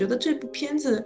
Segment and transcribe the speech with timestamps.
[0.00, 1.04] 觉得这部片子，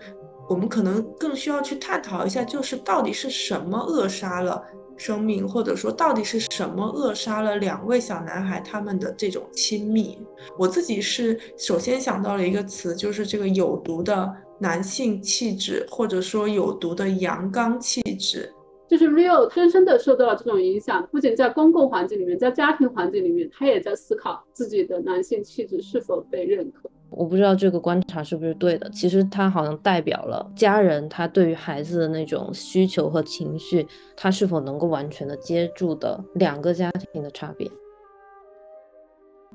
[0.48, 4.62] 我们可能更需要去探讨一下，就是到底是什么扼杀了
[4.96, 10.16] 生命，或者说到底是什么扼杀了两位小男孩他们的这种亲密。
[10.56, 18.48] 我自己是首先想到了一个词，就是这个有毒的男性气质，或者说有毒的阳刚气质。
[18.86, 26.88] 就是 Rio 深深的受到了这种影响，不仅在公共环境里面，在家庭环境里面，他也在思考自己的男性气质是否被认可。
[27.16, 37.70] 我不知道这个观察是不是对的，其实它好像代表了家人他对于孩子的那种需求和情绪，他是否能够完全的接住的两个家庭的差别。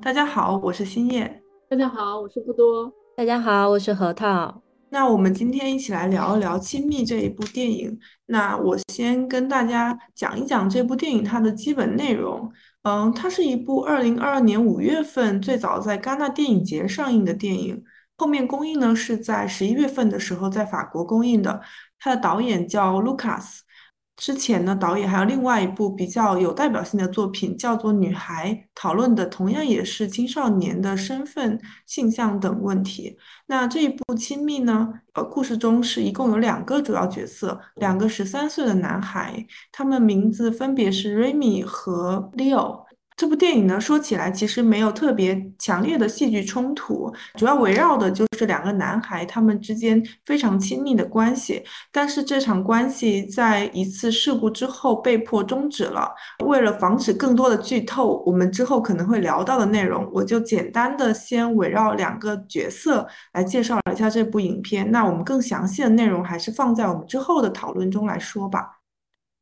[0.01, 1.41] 大家好，我是新叶。
[1.67, 2.91] 大家好，我是不多。
[3.17, 4.61] 大家好，我是核桃。
[4.91, 7.99] 那我们今天一起来聊一聊《亲密》这一部电影。
[8.25, 12.49] 那我先跟大家讲一讲这部电影它的基本内容。
[12.83, 17.83] 嗯，它是一部二零二二年五月份最早在戛纳电影节上映的电影，
[18.15, 21.61] 后面公映呢是在十一月份的时候在法国公映的。
[21.99, 23.59] 它的导演叫 Lucas。
[24.19, 33.17] 之前呢，导演还有另外一部比较有代表性的作品，叫做《女孩》，讨论的同样也是青少年的身份、性向等问题。
[33.47, 42.88] 那这一部《亲密》呢，呃，故事中是一共有两个主要角色，两个十三岁的男孩，他们名字分别是 Remy 和 Leo。
[43.19, 51.61] 这部电影呢，说起来其实没有特别强烈的戏剧冲突，主要围绕的就是两个男孩他们之间非常亲密的关系。
[51.91, 56.09] 但是这场关系在一次事故之后被迫终止了。
[56.45, 64.89] 为了防止更多的剧透，我们之后可能会聊到的内容，我就简单的先围绕两个角色来介绍一下这部影片。
[64.89, 68.78] 那我们更详细的内容还是放在我们之后的讨论中来说吧。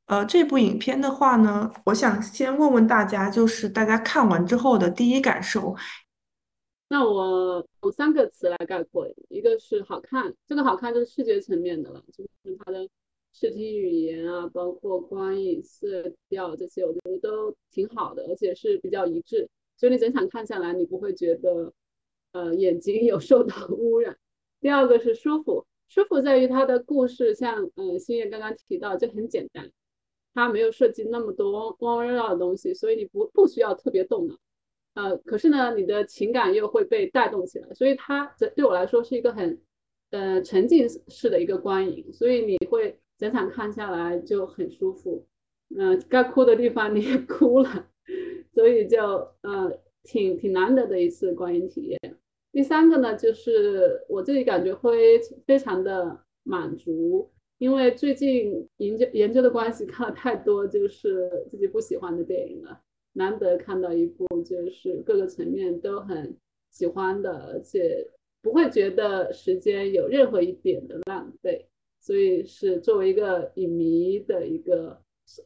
[0.07, 5.75] 呃，这部影片的话呢，我想先问问大家，就是大家看完之后的第一感受。
[6.89, 12.87] 那我用三个词来概括，一个是好看，这个好看就是视觉层面的了，就是它的
[13.33, 21.73] 视听语言啊，包括光影、色调这些，我觉得都挺好的，而且是比较一致，所以你整场看下来，你不会觉得
[22.31, 24.17] 呃眼睛 有受到污染。
[24.61, 29.69] 第二个是舒服，舒服在于它的故事，像嗯星月刚刚提到，就很简单。
[30.37, 34.37] 它没有设计那么多弯弯绕绕的东西，所以你不不需要特别动脑，
[34.93, 39.59] 呃，可是呢，你的情感又会被带动起来，所以它这对我来说是一个很，
[40.11, 45.25] 呃，沉浸式的一个观影，所以你会整场看下来就很舒服，
[45.75, 47.87] 嗯，该哭的地方你也 哭了，
[48.53, 48.99] 所以就
[49.41, 51.99] 呃挺挺难得的一次观影体验。
[52.51, 57.31] 第三个呢，就是我自己感觉会非常的满足。
[57.59, 62.81] 因为最近研究研究的关系，看了太多就是自己不喜欢的电影了，
[63.13, 66.37] 难得看到一部就是各个层面都很
[66.69, 68.07] 喜欢的，而且
[68.41, 71.67] 不会觉得时间有任何一点的浪费，
[71.99, 75.01] 所以是作为一个影迷的一个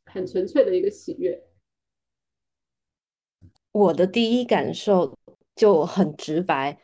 [0.06, 1.42] 很纯粹的一个喜悦。
[3.72, 5.18] 我的第一感受
[5.56, 6.78] 就很直白，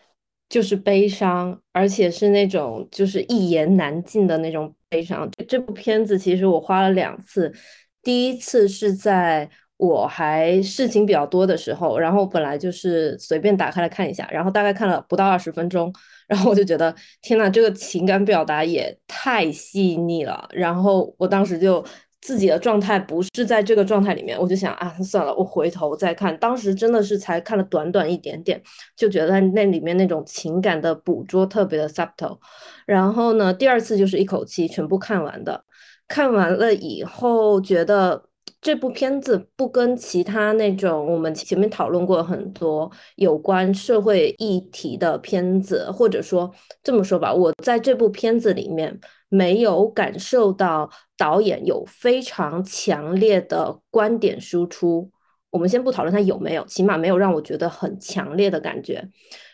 [0.50, 4.74] 就是悲伤，而且是那种就是一言难尽的那种。
[4.90, 5.30] 悲伤。
[5.50, 7.54] 这部片子其实我花了两次，
[8.02, 15.94] 第一次是在我还事情比较多的时候，然后本来就是随便打开来看一下，然后大概看了不到二十分钟，
[16.26, 21.84] 然后我就觉得天呐，这个情感表达也太细腻了，然后我当时就。
[22.20, 26.36] 自己的状态不是在这个状态里面，我就想啊，算了，我回头再看。
[26.40, 28.62] 当时真的是才看了短短一点点，
[28.96, 32.38] 就觉得那里面那种情感的捕捉特别的 subtle。
[32.86, 35.64] 然后呢，第二次就是一口气全部看完的。
[36.08, 38.24] 看完了以后，觉得
[38.60, 46.52] 这部片子不跟其他那种我们前面讨论过很多有关社会议题的片子，或者说
[46.82, 49.00] 这么说吧，我在这部片子里面。
[49.30, 55.12] 没有感受到导演有非常强烈的观点输出。
[55.50, 59.10] 我们先不讨论他有没有，起码没有让我觉得很强烈的感觉。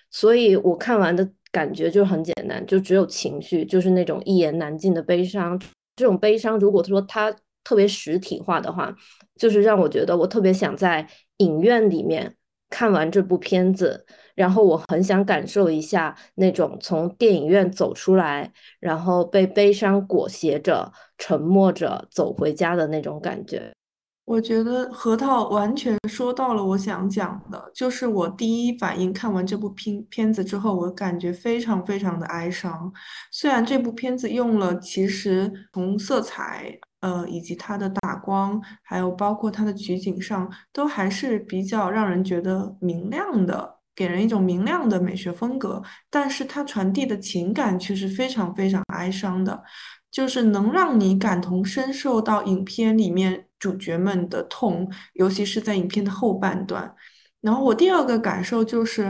[0.09, 5.59] 所以我看完的感觉就很简单，就只有情绪，就是那种一言难尽的悲伤。
[5.95, 8.95] 这种悲伤，如果说它特别实体化的话，
[9.35, 11.07] 就是让我觉得我特别想在
[11.37, 12.35] 影院里面
[12.69, 14.05] 看完这部片子。
[14.35, 23.71] 然后我很想感受一下那种从电影院走出来，然后被悲伤裹挟着、沉默着走回家的那种感觉。
[24.25, 32.89] 我觉得核桃完全说到了我想讲的，就是我第一反应看完这部片片子之后，我感觉非常非常的哀伤。
[33.33, 43.72] 虽然这部片子用了，其实从色彩，呃，以及它的打光，还有包括它的取景上，都还是比较让人觉得明亮的。
[43.95, 49.63] 给人一种明亮的美学风格，但是它传递的情感却是非常非常哀伤的，
[50.11, 56.93] 就是能让你感同身受到影片里面主角们的痛，尤其是在影片的后半段。
[57.41, 59.09] 然后我第二个感受就是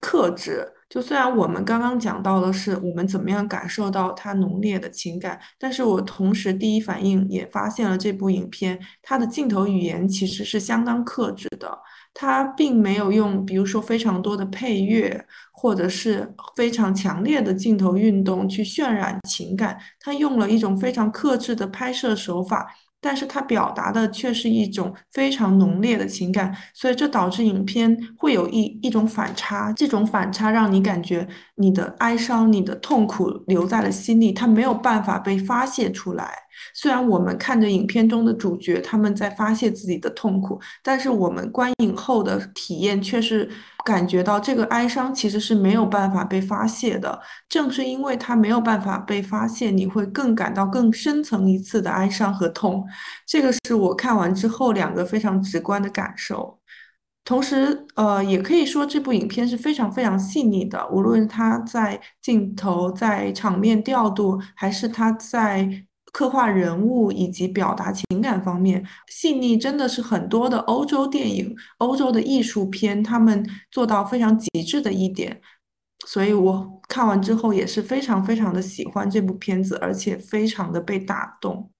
[0.00, 0.72] 克制。
[0.88, 11.78] 就虽然我们刚刚讲到的是我们怎么样感受到它浓烈的情感，但是我同时第一反应也发现了这部影片它的镜头语言其实是相当克制的，
[12.14, 22.74] 它并没有用比如说非常多的配乐或者是非常强烈的镜头运动去渲染情感，它用了一种非常克制的拍摄手法。
[23.04, 31.26] 但是它表达的却是一种非常浓烈的情感，所以这导致影片会有一一种反差，这种反差让你感觉
[31.56, 36.32] 你的哀伤、你的痛苦留在了心里，它没有办法被发泄出来。
[36.74, 43.48] 虽然我们看着影片中的主角他们在发泄自己的痛苦，但是我们观影后的体验却是
[43.84, 47.20] 感觉到这个哀伤其实是没有办法被发泄的。
[47.48, 52.86] 正是因为它没有办法被发泄，你会更感到更深层一次的哀伤和痛。
[53.26, 56.58] 这个是我看完之后两个非常直观的感受。
[57.24, 65.84] 同时，呃，也可以说这部影片是非常非常细腻的，无论它在镜头、在场面调度，还是它在。
[66.12, 75.40] 刻画人物以及表达情感方面细腻，真的是很多的欧洲电影、欧洲的艺术片他们做到非常极致的一点。
[76.06, 81.70] 所以我看完之后也是非常非常的喜欢这部片子，而且非常的被打动。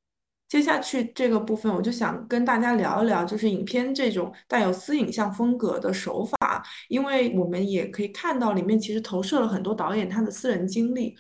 [0.49, 11.17] 接下去这个部分，我就想跟大家聊一聊，就是影片这种带有私影像风格的手法，因为我们也可以看到里面其实投射了很多导演他的私人经历。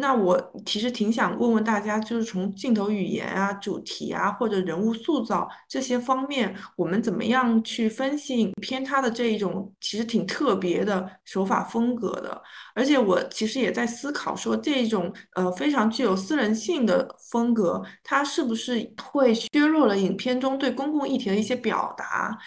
[0.00, 12.40] 那我其实挺想问问大家，就是从镜头语言啊、主题啊，或者人物塑造这些方面，我们怎么样去分析影片它的这一种其实挺特别的手法风格的？
[12.76, 22.38] 而且我其实也在思考说，这种呃非常具有私人性的风格，它是不是会削弱了影片中对公共议题的一些表达？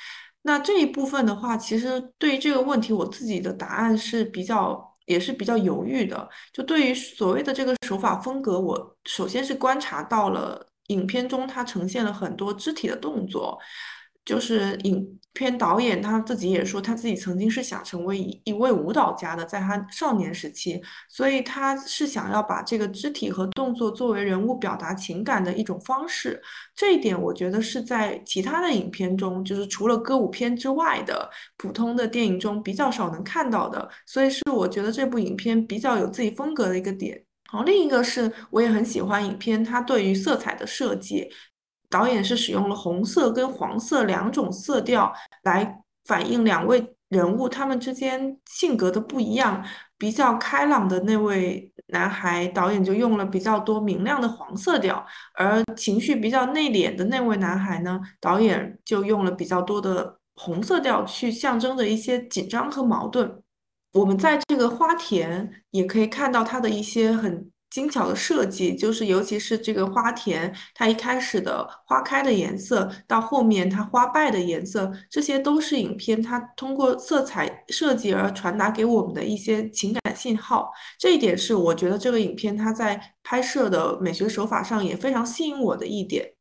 [0.43, 4.89] 那这一部分的话，其实对于这个问题，我自己的答案是比较。
[5.11, 6.27] 也是比较犹豫的。
[6.53, 13.59] 就对于所谓的这个手法风格，我首先是观察到了影片中它呈现了很多肢体的动作。
[14.23, 26.41] 就是影片导演他自己也说，他自己曾经是想成为一一位舞蹈家的，在他少年时期，所以他是想要把这个肢体和动作作为人物表达情感的一种方式。
[26.75, 37.15] 这一点我觉得是在其他的影片中，就是除了歌舞片之外的普通的电影中比较少能看到的，所以是我觉得这部影片比较有自己风格的一个点。
[37.51, 41.29] 然后另一个是我也很喜欢影片它对于色彩的设计。
[41.91, 49.63] 导演是使用了红色跟黄色两种色调来反映两位人物他们之间性格的不一样。
[49.97, 54.95] 比较开朗的那位男孩，导演就用了比较多明亮的黄色调；
[55.35, 63.43] 而情绪比较内敛的那位男孩呢，导演就用了比较多的红色调去象征着一些紧张和矛盾。
[63.93, 67.51] 我们在这个花田也可以看到他的一些很。
[67.71, 80.69] 精巧的设计，就是尤其是这个花田，它一开始的花开的颜色，到后面它花败的颜色，这些都是影片它通过色彩设计而传达给我们的一些情感信号。
[80.99, 86.33] 这一点是我觉得这个影片它在拍摄的美学手法上也非常吸引我的一点。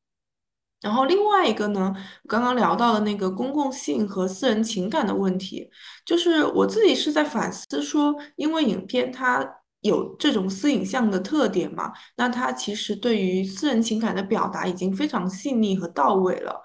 [0.83, 1.95] 然后另外一个呢，
[2.27, 5.71] 刚刚聊到的那个公共性和私人情感的问题，
[6.05, 9.60] 就是我自己是在反思说，因为影片它。
[9.81, 11.93] 有这种私影像的特点嘛？
[12.17, 16.63] 那他其实对于私人情感的表达已经非常细腻和到位了。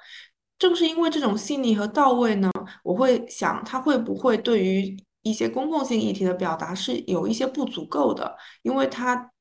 [0.57, 2.49] 正是因为这种细腻和到位呢，
[2.83, 9.31] 我会想它会不会对于一些公共性议题的表达是有一些不足够的，因为它。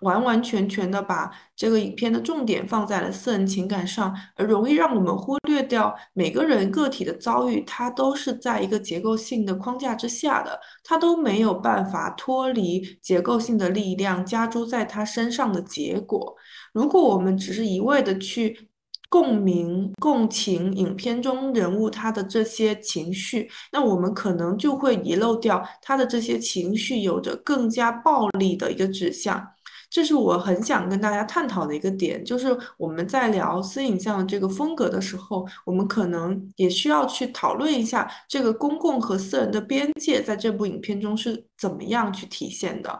[0.00, 16.36] 完完全全的把这个影片的重点放在了私人情感上，而容易让我们忽略掉每个人个体的遭遇，它都是在一个结构性的框架之下的，它都没有办法脱离结构性的力量加诸在他身上的结果。
[16.72, 18.68] 如果我们只是一味的去
[19.08, 29.53] 共鸣、共情影片中人物他的这些情绪，那我们可能就会遗漏掉他的这些情绪有着更加暴力的一个指向。
[29.94, 42.98] 这是我很想跟大家探讨的一个点，就是我们在聊私影像这个风格的时候，我们可能也需要去讨论一下这个公共和私人的边界在这部影片中是怎么样去体现的。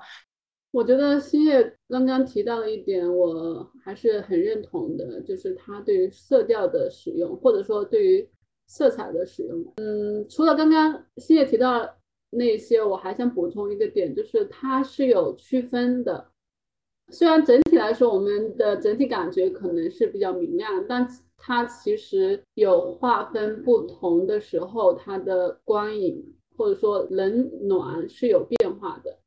[0.71, 8.29] 我觉得星月刚刚提到的一点，我还是很认同的，就是他对于色调的使用，或者说对于
[8.69, 9.59] 色彩的使用。
[9.79, 11.93] 嗯，除了刚刚星月提到
[12.31, 16.31] 那些，我还想补充一个点，就是它是有区分的。
[17.11, 21.07] 虽然整体来说，我们的整体感觉可能是比较明亮，但
[21.37, 29.19] 它其实有划分不同的时候，它的光影或者说冷暖是有变化的。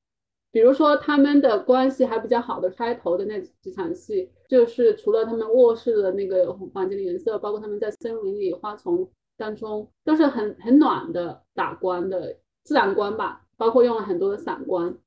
[0.52, 9.08] 比如说他们的关系还比较好的开头的那几场戏，就是除了他们卧室的那个房间的颜色，包括他们在森林里花丛
[9.38, 14.98] 当中，都是很很暖的打光的自然光吧，包括用了很多的散光。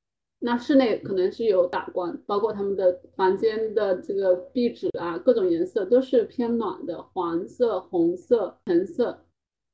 [0.42, 9.22] 那室内可能是有打光，包括他们的房间的这个壁纸啊，各种颜色都是偏暖的，黄色、红色、橙色，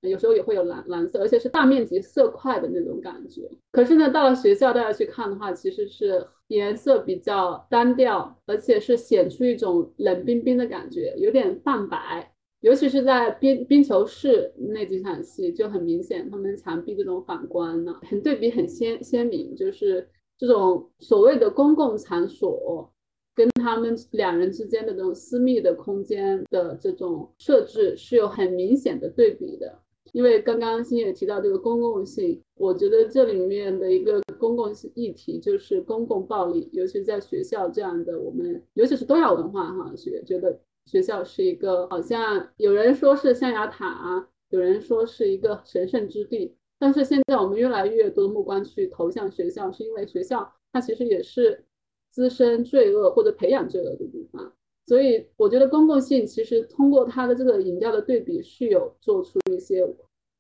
[0.01, 3.49] 有时候也会有蓝蓝色，而且是大面积色块的那种感觉。
[3.71, 12.33] 可是呢，到了学校大家去看的话，其实是颜色比较单调，而且是显出一种冷冰冰的感觉，有点泛白。
[12.63, 20.09] 尤其是在冰冰球室那几场戏就很明显，他们墙壁这种反光呢，很对比很鲜鲜明，就是。
[20.39, 22.91] 这种所谓的公共场所，
[23.35, 29.81] 跟他们两人之间的这种私密的空间的这种设置是有很明显的对比的。
[30.13, 46.55] 因为刚刚星野提到这个公共性，我觉得这里面的一个公共性议题就是公共暴力，尤其在学校这样的我们，尤其是东亚文化哈学，觉得学校是一个好像有人说是象牙塔，有人说是一个神圣之地。
[46.79, 51.65] 但是现在我们越来越多的目光去投向学校，是因为学校它其实也是
[52.11, 54.53] 滋生罪恶或者培养罪恶的地方。
[54.87, 59.85] 所以我觉得公共性其实通过它的这个影调的对比是有做出一些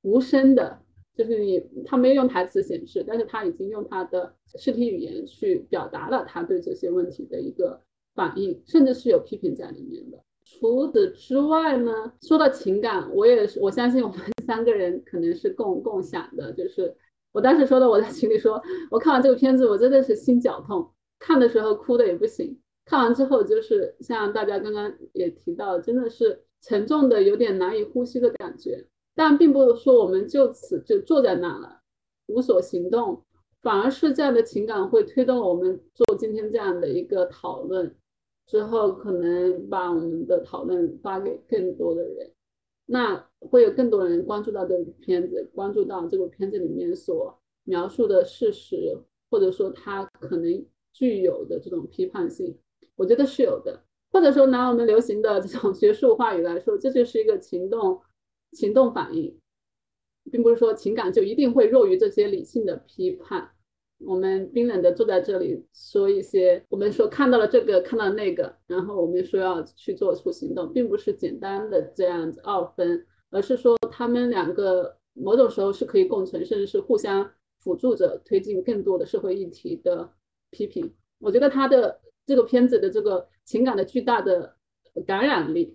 [0.02, 0.78] 无声的，
[1.16, 7.80] 就是你他没有用台词显示，但是他已经用他的视听语言去表达了他对这些问题的一个
[8.14, 10.18] 反应，甚至是有批评在里面的。
[10.44, 16.52] 除此之外呢，说到情感，我也是我相信我们三个人可能是共共享的。
[16.52, 16.94] 就是
[17.32, 28.86] 我当时说的，我在群里说，我看完这个片子，我真的是心绞痛，看的时候哭的也不行，看完之后就是像大家刚刚也提到，真的是沉重的，有点难以呼吸的感觉。
[29.14, 31.80] 但并不是说我们就此就坐在那了，
[32.26, 33.22] 无所行动，
[33.62, 37.94] 反而是这样的情感会推动我们做今天这样的一个讨论。
[38.46, 42.30] 之后可能把我们的讨论发给更多的人，
[42.86, 48.96] 那会有更多人关注到这部片子，关注到这部片子里面所描述的事实，
[49.30, 52.56] 或者说它可能具有的这种批判性，
[52.94, 53.82] 我觉得是有的。
[54.12, 58.00] 或者说拿我们流行的这种学术话语来说，这就是一个行动
[58.52, 59.36] 行动反应，
[60.30, 63.50] 并不是说情感就一定会弱于这些理性的批判。
[63.98, 80.10] 我们冰冷的坐在这里说一些，我们说看到了这个，看到那个，然后我们说要去做出行动，并不是简单的这样子二分，而是说他们两个某种时候是可以共存，甚至是互相辅助着推进更多的社会议题的
[80.50, 80.92] 批评。
[81.18, 84.56] 我觉得他的这个片子的这个情感的巨大的
[85.06, 85.74] 感染力，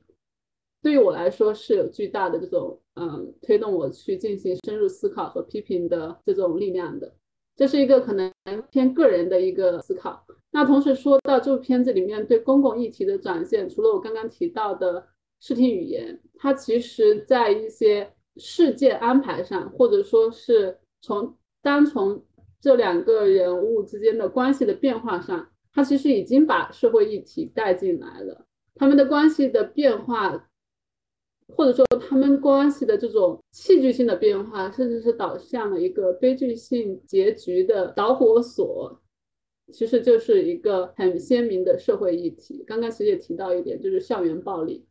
[0.83, 7.15] 对于我来说是有巨大的这种嗯推动我去进行深入思考和批评的这种力量的。
[7.61, 8.33] 这是一个可能
[8.71, 10.25] 偏个人的一个思考。
[10.49, 15.05] 那同时说到这部片子里面对公共议题的展现，除了我刚刚提到的
[15.39, 22.25] 视听语言，它其实在一些事件安排上，或者说是从单从
[22.59, 28.43] 这两个人物之间的关系的变化上，它其实已经把社会议题带进来了。
[28.73, 30.47] 他们的关系的变化。
[31.55, 39.01] 或者说，他们关系的这种戏剧性的变化，甚至是导向了一个悲剧性结局的导火索，
[39.71, 42.63] 其实就是一个很鲜明的社会议题。
[42.65, 44.85] 刚刚其实也提到一点，就是校园暴力。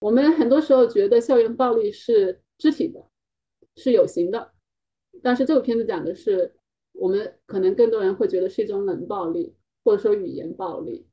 [0.00, 3.02] 我们很多时候觉得校园暴力是肢体的，
[3.76, 4.52] 是有形的，
[5.22, 6.54] 但是这个片子讲的是，
[6.92, 9.54] 我们可能更多人会觉得是一种冷暴力，
[9.84, 11.06] 或者说语言暴力。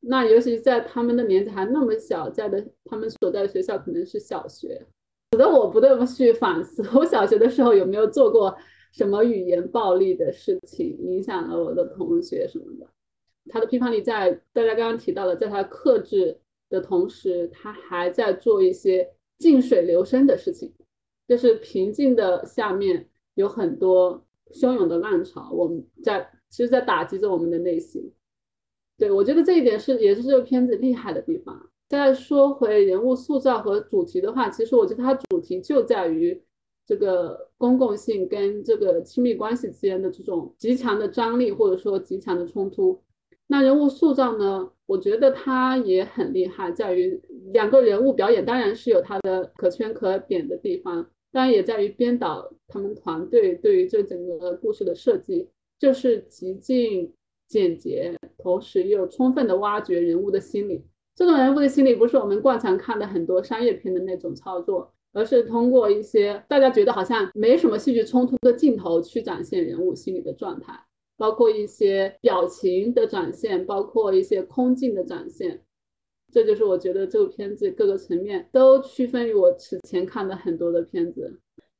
[0.00, 4.86] 那尤其在他们的年纪还那么小，在的他们所在的学校可能是小学，
[5.32, 8.56] 使得我不得不去反思，我小学的时候有没有做过
[8.92, 12.86] 什么语言暴力的事情，影响了我的同学什么的。
[13.50, 16.38] 他的批判力在大家刚刚提到的，在他克制
[16.68, 19.06] 的同时，他还在做一些
[19.38, 20.72] 静水流深的事情，
[21.28, 28.10] 就是平静的下面有很多汹涌的浪潮，我们在其实，在打击着我们的内心。
[29.00, 31.58] 对，我觉得这一点是也是这个片子厉害的地方。
[31.88, 36.38] 再说回人物塑造和主题的话，其实我觉得它主题就在于
[36.86, 43.00] 这个公共性跟这个亲密关系之间的这种极强的张力，或者说极强的冲突。
[43.46, 47.18] 那人物塑造呢，我觉得它也很厉害，在于
[47.54, 57.12] 两个人物表演当然是有它的可圈可点的地方，当然也在于编导他们团队对于这整个故事的设计，就是极尽
[57.48, 60.84] 简洁，同时又充分的挖掘人物的心理。
[61.14, 70.72] 这种人物的心理不是我们惯常看的很多商业片的那种操作，而是通过一些大家觉得好像没什么戏剧冲突的镜头去展现人物心理的状态，
[71.18, 75.60] 包括一些表情的展现，包括一些空镜的展现。
[76.32, 81.38] 这就是我觉得这部片子各个层面都区分于我此前看的很多的片子。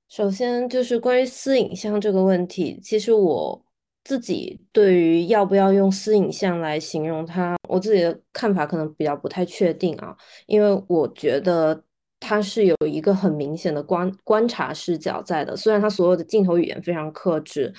[0.09, 3.65] 首先就是关于私影像这个问题，其实我
[4.05, 10.17] 自己对于要不要用私影像来形容它，我自己的看法可能比较不太确定啊，
[10.47, 11.85] 因为我觉得
[12.19, 17.73] 它是有一个很明显的观观察视角在的，虽然它所有的镜头语言非常克制，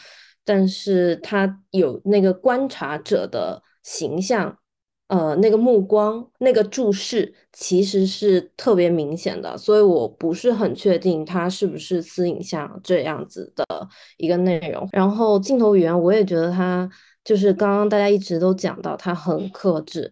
[0.46, 4.58] 但是它有那个观察者的形象。
[5.12, 13.66] 呃，那个目光，那个注视，其实是特别明显的，所以我不是很确定它是不是私影像这样子的
[14.16, 14.88] 一个内容。
[14.94, 16.90] 然后镜头语言，我也觉得它
[17.26, 20.10] 就是刚刚大家一直都讲到，它很克制。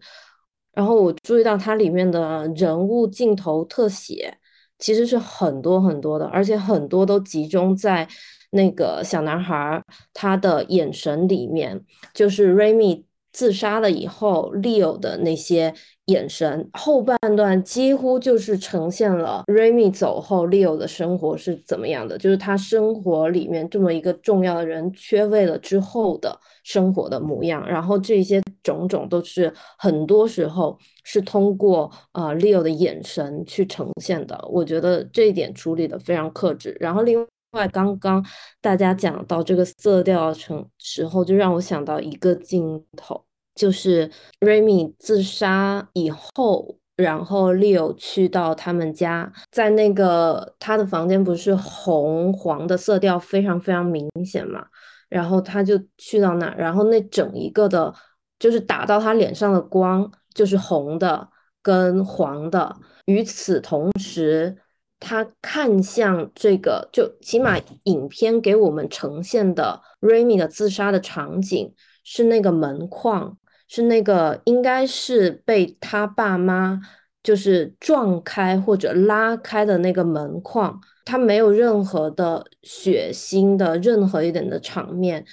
[0.74, 4.36] 然后我注意到它里面的人物镜头特写
[4.78, 8.06] 其实是很多很多的，而且很多都集中在
[8.50, 13.04] 那个小男孩他的眼神里面，就是 Remy。
[13.32, 15.72] 自杀了以后，Leo 的那些
[16.06, 27.66] 眼神，后半段几乎就是呈现了 Remy 走后 Leo 的生活是怎么样的，就是他生活里面这么一个重要的人缺位了之后的生活的模样。
[27.68, 34.38] 然后这些种种都是很多时候是通过呃 Leo 的眼神去呈现的。
[34.50, 36.76] 我觉得这一点处理的非常克制。
[36.80, 38.24] 然后另外，刚刚
[38.60, 54.64] 大家讲到这个色调成时候，就让我想到一个镜头，就是 Remy 自杀以后，然后 Leo 去到他们家，在那个他的房间不是红黄的色调非常非常明显嘛，
[55.08, 57.92] 然后他就去到那，然后那整一个的，
[58.38, 61.28] 就是打到他脸上的光就是红的
[61.62, 62.76] 跟黄的，
[63.06, 64.56] 与此同时。
[65.00, 76.80] 他看向这个，就起码影片给我们呈现的 Remy 的自杀的场景是那个门框，是那个应该是被他爸妈
[77.22, 85.24] 就是撞开或者拉开的那个门框，他没有任何的血腥的任何一点的场面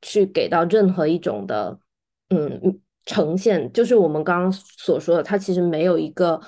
[0.00, 1.78] 去给到任何一种的
[2.30, 6.40] 嗯呈现，就是我们刚刚所说的，他其实没有一个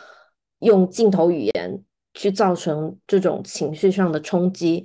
[0.60, 1.82] 用镜头语言。
[2.16, 4.84] 去造成这种情绪上的冲击，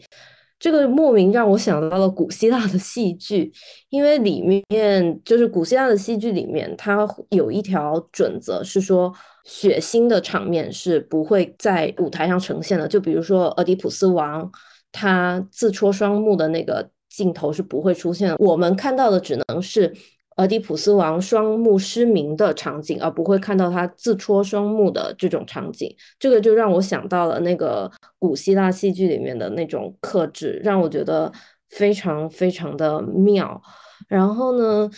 [0.59, 3.51] 这个莫名让我想到了古希腊的戏剧，
[3.89, 9.11] 因为里面就是古希腊的戏剧里面，它有一条准则是说，
[9.45, 12.87] 血腥的场面是不会在舞台上呈现的。
[12.87, 14.51] 就比如说俄狄浦斯王
[14.91, 19.91] 他自戳双目的那个镜头是不会出现，我们看到的只能是。
[20.37, 31.31] 俄狄浦斯王双目失明的场景，而不会看到他自戳双目的这种场景，这个就让我想到了那个古希腊戏剧里面的那种克制，让我觉得
[31.69, 33.61] 非常非常的妙。
[34.07, 34.89] 然后呢，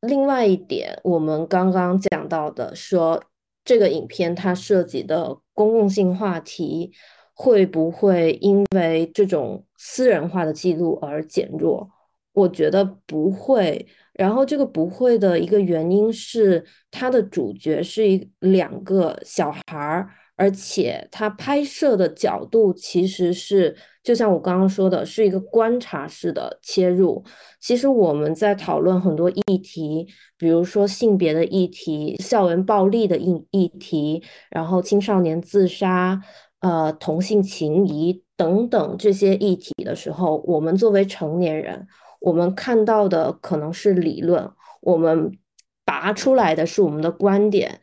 [0.00, 3.22] 另外一点，我们刚刚讲到的，说
[3.64, 6.90] 这个影片它涉及的公共性话题，
[7.34, 11.88] 会不会因为这种私人化的记录而减弱？
[12.32, 13.86] 我觉得不会。
[14.20, 27.24] 然后这个不会的一个原因是，它的主角是一两个小孩儿，而且他拍摄的角度其实是，就像我刚刚说的，是一个观察式的切入。
[27.62, 30.06] 其实我们在讨论很多议题，
[30.36, 36.20] 比如说性别的议题、校园暴力的议议题，然后青少年自杀、
[36.60, 41.86] 呃同性情谊等等这些议题的时候，我们作为成年人。
[42.20, 45.36] 我们看到的可能是理论，我们
[45.84, 47.80] 拔出来的是我们的观点，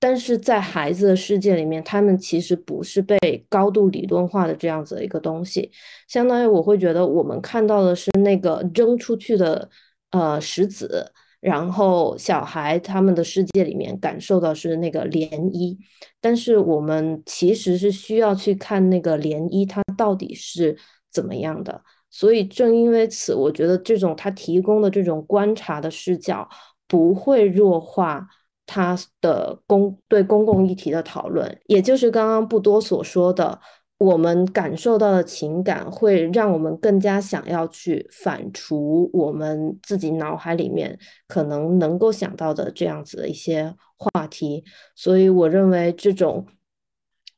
[0.00, 3.18] 但是在孩子的世界里面，他们其实不是被
[3.48, 5.70] 高度理论化的这样子的一个东西。
[6.06, 9.68] 相当于我会觉得，我们看到的是那个扔出去的
[10.12, 15.76] 呃石子，然后小孩他们的世界里面感受到是那个涟漪，
[16.20, 20.78] 但是我们其实是需要去看那个涟漪它到底是
[21.10, 21.82] 怎么样的。
[22.10, 26.48] 所以正因为此，我觉得这种他提供的这种观察的视角
[26.86, 28.26] 不会弱化
[28.64, 33.60] 他的公对公共议题的讨论，也就是刚刚不多所说的，
[33.98, 44.64] 我们感受到的情感会让我们更加想要去反刍我们自己脑海里面可能能够想到的这样子的一些话题。
[44.96, 46.46] 所以我认为这种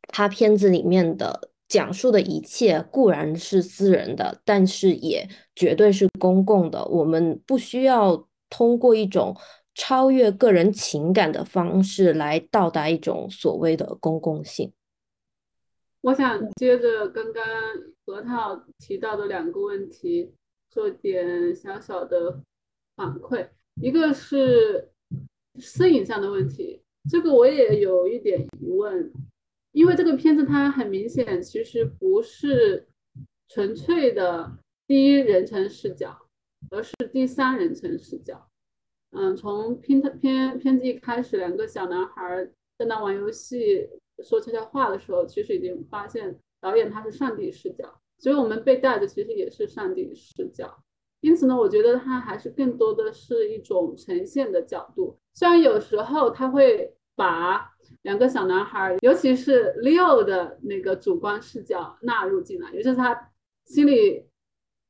[0.09, 1.50] 他片子里面的。
[1.71, 6.85] 讲述的一切固然是私人的，但是也绝对是公共的。
[6.87, 9.37] 我们不需要通过一种
[9.75, 14.73] 超越个人情感的方式来到达一种所谓的公共性。
[16.01, 17.45] 我想接着刚刚
[18.05, 20.33] 核桃提到的两个问题
[20.71, 22.41] 做点小小的
[22.97, 23.49] 反馈，
[23.81, 24.91] 一个是
[25.61, 29.13] 私隐上的问题，这个我也有一点疑问，
[29.73, 32.87] 因为这个片子它很明显其实不是
[33.49, 36.17] 纯粹的第一人称视角，
[36.71, 38.49] 而是第三人称视角。
[39.13, 43.89] 嗯，从片片片子一开始，两个小男孩在那玩游戏。
[44.23, 50.77] 说悄悄话的时候，其实已经发现导演他是上帝视角，所以我们被带的其实也是上帝视角。
[51.23, 55.17] 因此呢，我觉得他还是更多的是一种呈现的角度。
[55.33, 63.31] 虽然有时候他会把两个小男孩，尤其是 Leo 的那个主观视角纳入进来，也就是他
[63.67, 64.25] 心里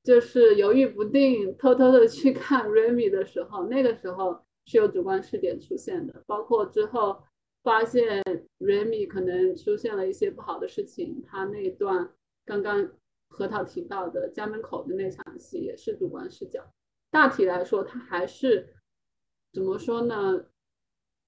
[0.04, 7.20] 就是犹豫不定，偷偷的去看 Remy 的时候，那个时候是有主观视点出现的，包括之后。
[7.62, 8.24] 发现
[8.58, 12.10] Remy 可能出现了一些不好的事情，他那段
[12.46, 12.88] 刚刚
[13.28, 16.64] 核桃提到的家门口的那场戏也是主观视角。
[17.10, 18.66] 大体来说，他还是
[19.52, 20.46] 怎么说呢？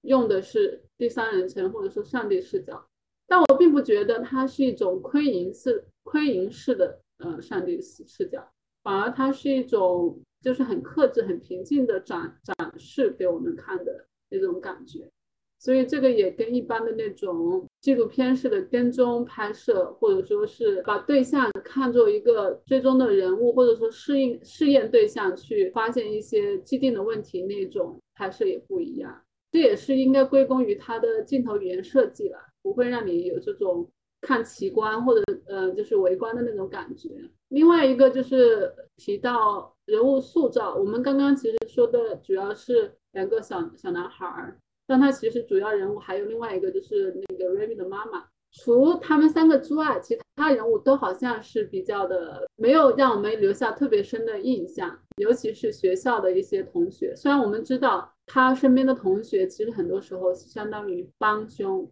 [0.03, 2.87] 用的是第三人称或者说上帝视角，
[3.27, 8.47] 但我并不觉得它是一种窥淫式、窥淫式的呃上帝视视角，
[8.83, 15.09] 反而它是一种就是很克制、很平静的展展示给我们看的那种感觉。
[15.57, 29.23] 所以这个也跟一般的那种纪录片式的跟踪拍摄，或者说是把对象看作一个追踪的人物，或者说适应试验对象去发现一些既定的问题那种拍摄也不一样。
[29.53, 33.87] 这也是应该归功于他的镜头语言设计了，不会让你有这种
[34.19, 37.09] 看奇观或者呃就是围观的那种感觉。
[37.49, 44.57] 另外一个就是提到人物塑造，我们刚刚其实说的主要是两个小小男孩儿。
[44.85, 48.25] 但他其实主要人物还有另外一个，就是那个 Remy 的妈妈。
[48.51, 54.99] 除他们三个之外，其他人物都好像是比较的没有让我们留下特别深的印象。
[55.17, 61.89] 尤其是学校的一些同学，虽然我们知道他身边的同学其实很多时候相当于帮凶，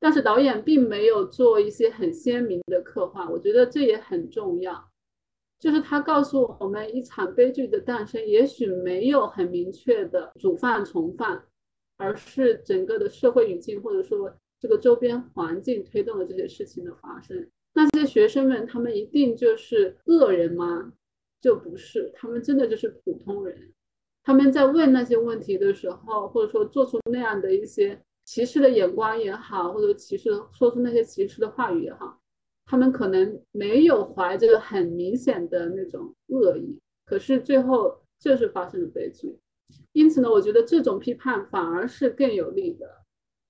[0.00, 3.28] 但是导演并没有做一些很鲜明的刻画。
[3.28, 4.88] 我觉得这也很重要，
[5.58, 11.44] 就是他告诉我们一场悲剧的诞生，也许没有很明确的主犯从犯。
[11.96, 17.48] 而是整个的社会语境，或者说这个周边环境推动了这些事情的发生。
[17.72, 20.92] 那些学生们，他们一定就是恶人吗？
[21.44, 23.70] 就不是，他们真的就是普通人。
[24.22, 32.18] 他们在问那些问题的时候，或者说做出那样的一些歧视的眼光也好，或者歧视说出那些歧视的话语也好，
[32.64, 39.38] 他们可能没有怀着很明显的那种恶意，可是最后就是发生了悲剧。
[39.92, 42.88] 因此呢，我觉得这种批判反而是更有利的，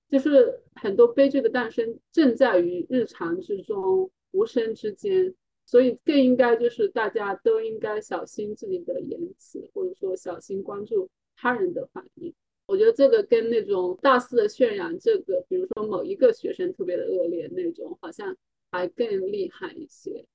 [0.09, 5.33] 就是很多悲剧的诞生正在于日常之中、无声之间，
[5.65, 12.33] 所以更应该就是大家都应该小心自己的言辞，或者说小心关注他人的反应。
[12.67, 18.35] 我觉得这个跟那种大肆的渲染这个，比如说某一个学生特别的恶劣那种，好像
[18.71, 20.25] 还更厉害一些。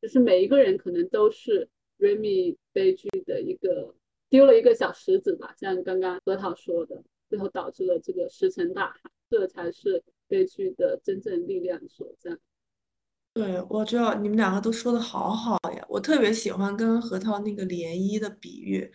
[0.00, 1.68] 就是每一个人可能都是
[1.98, 3.94] Remy 悲剧的一个。
[4.28, 12.36] 丢了一个小石子吧，像刚刚核桃说的，最后导致了这个石沉大海，这才是悲剧的真正力量所在。
[13.36, 18.90] 对，我知道你们两个都说的好好呀，我特别喜欢跟核桃那个涟漪的比喻，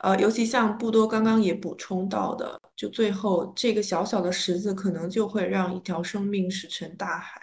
[0.00, 7.40] 呃，尤其像布多刚刚也补充到的，就最后这个小小的石子可能就会让一条生命石沉大海。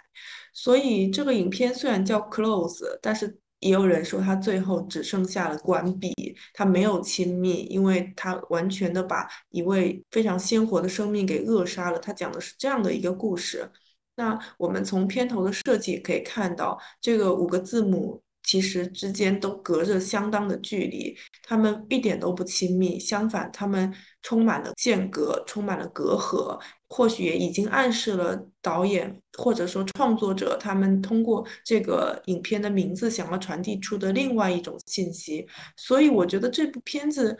[0.52, 3.40] 所以这个影片虽然叫 Close，但是。
[3.60, 6.12] 也有人说它最后只剩下了关闭，
[6.52, 11.98] 它没有亲密，因为它完全的把一位非常鲜活的生命给扼杀了。
[11.98, 13.66] 他讲的是这样的一个故事。
[14.16, 18.22] 那我们从片头的设计可以看到，这个五个字母。
[18.46, 26.60] 其实之间都隔着相当的距离，他们一点都不亲密，相反，他们充满了间隔，充满了隔阂。
[26.86, 35.48] 或许也已经暗示了导演或者说创作者他们通过这个影片的名字想要传递出的另外一种信息。
[35.78, 37.34] 所以，我觉得这部片子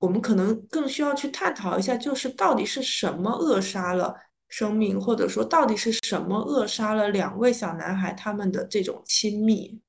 [0.00, 4.12] 我们可能更需要去探讨一下，就是到底是什么扼杀了
[4.48, 9.80] 生命，或者说到底是什么扼杀了两位小男孩他们的这种亲密。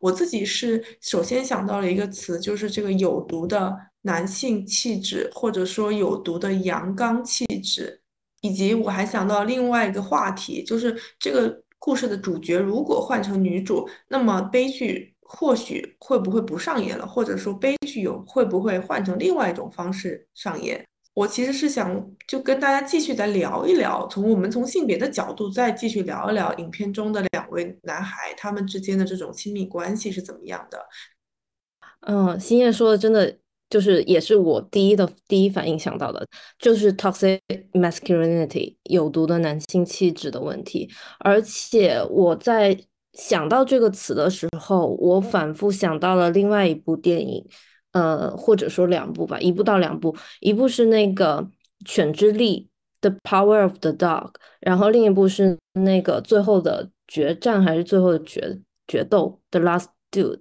[0.00, 8.00] 我自己是首先想到了一个词，就是这个有毒的男性气质，或者说有毒的阳刚气质，
[8.42, 20.86] 以及我还想到另外一个话题，就是这个故事的主角如果换成女主，那么悲剧或许会不会不上演了，或者说悲剧有会不会换成另外一种方式上演？
[21.16, 30.78] 我其实是想就跟大家继续再聊一聊，从我们从性别的角度再继续聊一聊影片中的两位男孩他们之间的这种亲密关系是怎么样的。
[32.00, 33.34] 嗯，星夜说的真的
[33.70, 36.22] 就是也是我第一的第一反应想到的，
[36.58, 37.40] 就是 toxic
[37.72, 40.86] masculinity 有毒的男性气质的问题。
[41.20, 42.78] 而且我在
[43.14, 47.48] 想到这个词的时候，我反复想到了另外一部电影。
[47.96, 51.40] 呃，或者说两部吧，一部到两部，一部是那个
[51.86, 52.68] 《犬之力》
[53.10, 60.38] The Power of the Dog，然后另一部是那个最后的决战还是最后的决决斗 The Last Duel，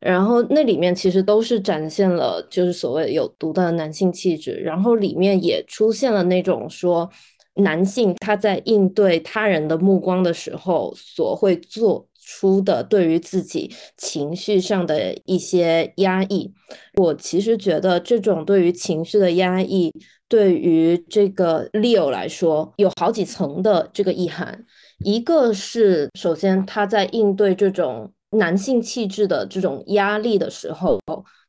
[0.00, 7.10] 然后那里面其实都是展现了就是所谓有毒的男性气质，然后里面也出现了那种说
[7.56, 12.08] 男性他在应对他人的目光的时候所会做。
[12.24, 16.52] 出的对于自己情绪上的一些压抑，
[16.94, 19.92] 我其实觉得这种对于情绪的压抑，
[20.28, 24.64] 对于这个 Leo 来说有好几层的这个意涵。
[24.98, 30.98] 一个是首先他在应对这种男性气质的这种压力的时候，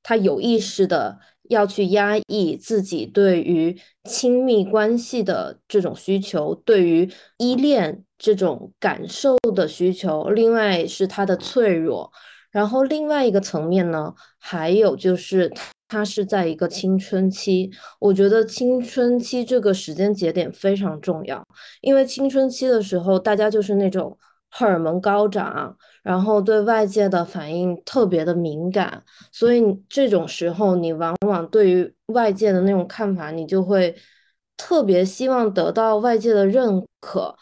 [0.04, 1.18] 他有意识的
[1.50, 8.04] 要去压抑自己对于亲密关系的这种需求，对于依恋。
[8.18, 12.10] 这种感受的需求，另外是他的脆弱，
[12.50, 15.52] 然后另外一个层面呢，还有就是
[15.90, 17.70] 他是在一个青春期。
[18.00, 21.46] 我觉得青春期这个时间节点非常重要，
[21.82, 24.18] 因为青春期的时候，大家就是那种
[24.50, 33.96] 荷尔蒙高涨，然后对外界的反应特别的敏感，所以这种时候，你往往对于外界的那种看法，你就会
[34.56, 37.36] 特别希望得到外界的认可。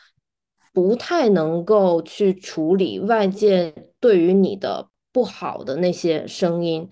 [0.71, 6.89] 不太能够去处理外界对于你的不好的那些声音，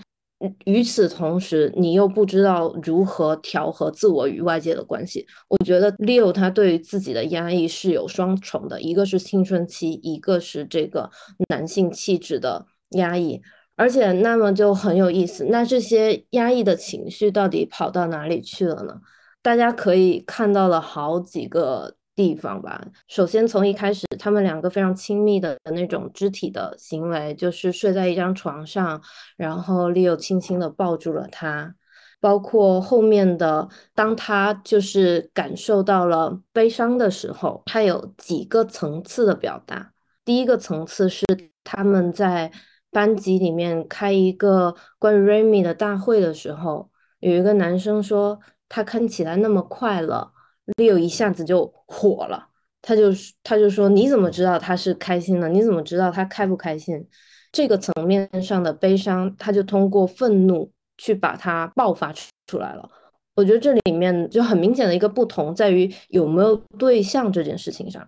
[0.66, 5.26] 与此同时，你又不知道如何调和自我与外界的关系。
[5.48, 11.10] 我觉得 Leo 他对于自己的压抑是有双重的，一个是青春期，一个是这个
[11.50, 13.42] 男性气质的压抑。
[13.76, 18.96] 而且，那么就很有意思，那这些压抑的情绪到底跑到哪里去了呢？
[19.42, 21.96] 大家可以看到了好几个。
[22.22, 22.80] 地方吧。
[23.08, 29.02] 首先，从一开始，他们两个非常亲密的那种肢体的行为，就是睡在一张床上，
[29.36, 31.74] 然后 Leo 轻轻的抱住了他。
[32.20, 39.92] 包括后面的，当他就是感受到了悲伤的时候，他有几个层次的表达。
[40.24, 41.26] 第一个层次是
[41.64, 42.52] 他们在
[42.92, 50.31] 班级里面开一个关于 Remy 的大会的时候，有一个男生说他看起来那么快乐。
[50.78, 52.48] Leo 一下子就火了，
[52.82, 53.10] 他就
[53.44, 55.50] 他就说：“你怎么知道他是开心的？
[55.50, 57.08] 你怎么知道他开不开心？
[57.52, 62.14] 这个层面上的悲伤，他就通过愤怒去把它爆发
[62.48, 62.90] 出来了。
[63.36, 68.08] 我觉得这里面就很明显的一个不同在于有没有对象这件事情上，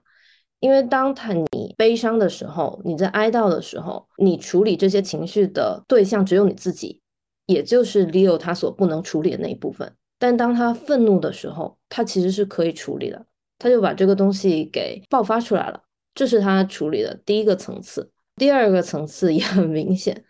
[0.59, 7.01] 因为当他你悲伤的时候，你在哀悼的时候，你处理这些情绪的对象只有你自己，
[7.45, 13.25] 也就是 Leo 他所不能处理的那一部分。”但当他愤怒的时候，他其实是可以处理的，
[13.59, 15.83] 他就把这个东西给爆发出来了，
[16.15, 18.09] 这是他处理的第一个层次。
[18.38, 20.23] 第二个层次也很明显，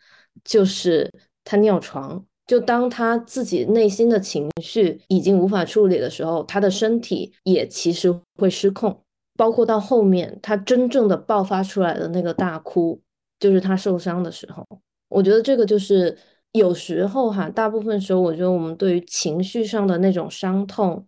[0.44, 1.08] 就是
[1.44, 2.26] 他尿床。
[2.48, 9.00] 就当他自己内心的情绪已经无法处理的时候，他的身体也其实会失控。
[9.38, 13.00] 包括到后面他真正的爆发出来的那个大哭，
[13.40, 14.66] 就是他受伤的时候。
[15.10, 16.18] 我觉得这个就是。
[16.54, 21.08] 有时候哈，大部分时候，我觉得我们对于情绪上的那种伤痛，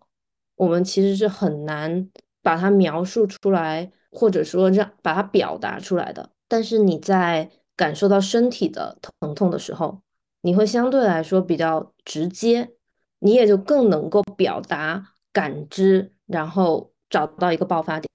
[0.56, 2.10] 我们其实是很难
[2.42, 6.32] 把它描述出来，或者说让把它表达出来的。
[6.48, 10.02] 但是你在感受到身体的疼痛的时候，
[10.42, 12.72] 你会相对来说比较直接，
[13.20, 18.10] 你也就更能够表达感知，然后找到一个爆发点。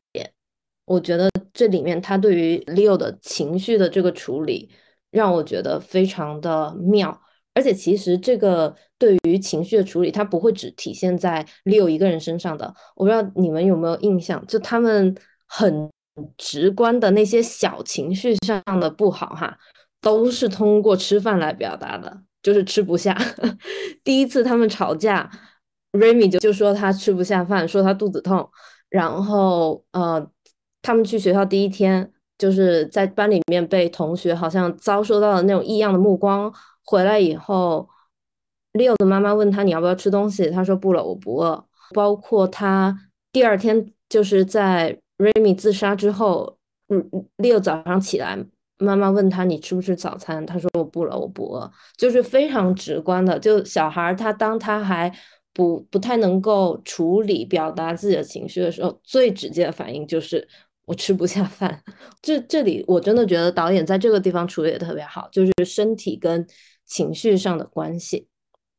[0.85, 4.69] 我觉得这里面他对于 Leo 的情绪的这个处理。
[5.11, 7.21] 让我觉得非常的妙，
[7.55, 12.73] 而且其实这个对于情绪的处理，它不会只体现在 Leo 一个人身上的。
[12.95, 15.17] 我不知道你们有没有印象，就他们
[15.49, 15.91] 很
[16.39, 19.59] 直观的那些小情绪上的不好，哈，
[20.01, 23.17] 都是通过吃饭来表达的，就是吃不下。
[24.05, 25.29] 第一次他们吵架
[25.93, 28.49] ，Remy 就就说他吃不下饭，说他肚子痛，
[28.89, 30.31] 然后呃，
[30.83, 32.13] 他们去学校第一天。
[32.41, 36.51] 就是在班里面被同学好像遭受到了那种异样的目光，
[36.87, 37.87] 回来以后
[38.73, 41.63] ，Leo 的妈妈问他你要不要吃东西，他说不了，我不饿。
[41.93, 42.99] 包括他
[43.31, 46.57] 第二天就是在 Remy 自杀之后
[46.89, 48.39] 嗯，Leo 早上起来，
[48.79, 53.39] 妈妈问他你吃不吃早餐，他说我不了，我不饿，就是非常直观的。
[53.39, 55.13] 就小孩他当他还
[55.53, 60.49] 不不太能够处理表达自己的情绪的时候，最直接的反应就是
[60.91, 61.81] 我吃不下饭。
[62.21, 66.45] 这这里我真的觉得导演在这个地方处理的特别好，就是身体跟
[66.85, 68.27] 情绪上的关系。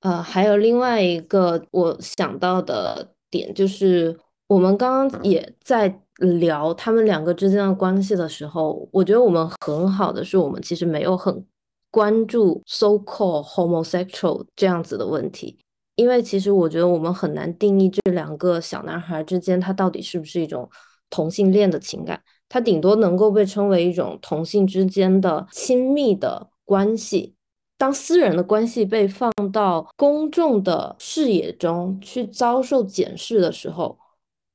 [0.02, 11.46] 呃，还有另外一个我想到的点就是，我们刚刚也在聊他们两个之间的关系的时候，我觉得我们很好的是我们其实没有很
[11.90, 15.58] 关注 so called homosexual 这样子的问题，
[15.96, 20.70] 因为其实我觉得我们很难定义这两个小男孩之间他到底是不是一种
[21.12, 22.20] 同性恋的情感，
[22.50, 27.36] 它顶多能够被称为一种同性之间的亲密的关系。
[27.78, 34.00] 当私人的关系被放到公众的视野中去遭受检视的时候，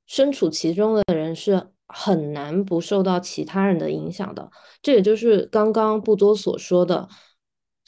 [0.06, 4.48] 身处其中的人是很难不受到其他人的影响的。
[4.80, 7.08] 这也就是刚刚不多所说的，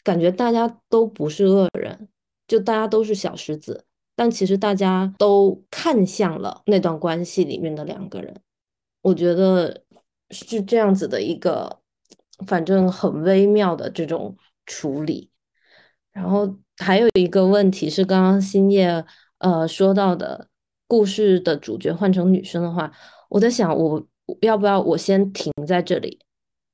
[0.03, 2.09] 感觉大家都不是恶人，
[2.49, 3.85] 就大家都是小石子，
[4.17, 8.35] 但其实大家都看向了那段关系里面的两个人。
[9.09, 9.83] 我觉得
[10.31, 11.81] 是这样子的一个，
[12.47, 14.37] 反正很微妙的这种。
[14.71, 15.31] 处理，
[16.13, 19.03] 然后还有一个问题是，刚刚星夜
[19.39, 20.51] 呃说到的
[20.87, 22.93] 故事的主角换成女生的话，
[23.31, 24.07] 我在想，我
[24.43, 26.21] 要不要我先停在这里，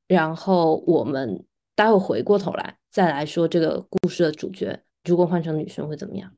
[0.08, 1.44] 然后我们
[1.76, 6.32] 待会回过头来再来说这个故事的主角如果换成女生会怎么样？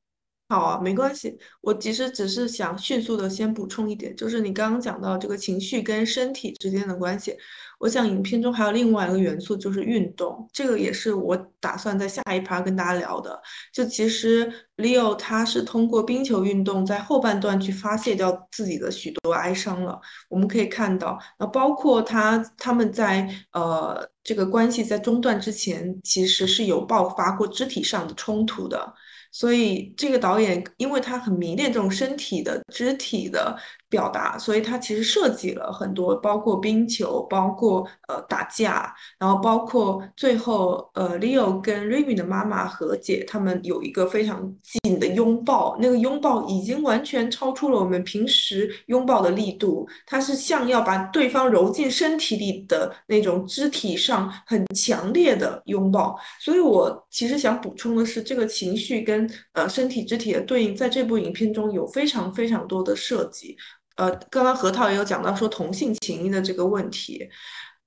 [0.48, 1.36] 好啊，没关系。
[1.60, 7.36] 我其实只是想迅速的先补充一点，就是你刚刚讲到这个情绪跟身体之间的关系。
[7.80, 10.48] 我想影片中还有另外一个元素，就是运动。
[10.52, 13.42] 这个也是我打算在下一趴跟大家聊的。
[13.72, 20.00] 就其实 Leo 他是通过冰球运动在后半段去发泄掉自己的许多哀伤了。
[20.28, 28.94] 我们可以看到，那包括他他们在呃这个关系在中断之前，其实是有爆发过肢体上的冲突的。
[29.38, 33.54] 所以这个导演，因为他很迷恋这种身体的肢体的
[33.88, 56.18] 表达，所以它其实设计了很多，包括冰球，包括呃打架，然后包括最后呃 Leo 跟 Remy 的妈妈和解，他们有一个非常紧的拥抱，那个拥抱已经完全超出了我们平时拥抱的力度，它是像要把对方揉进身体里的那种肢体上很强烈的拥抱。
[56.40, 63.56] 所以我其实想补充的是，这个情绪跟呃，身体肢体的对应，在这部影片中有非常非常多的设计。
[63.96, 67.28] 呃，刚刚核桃也有讲到说同性情谊的这个问题，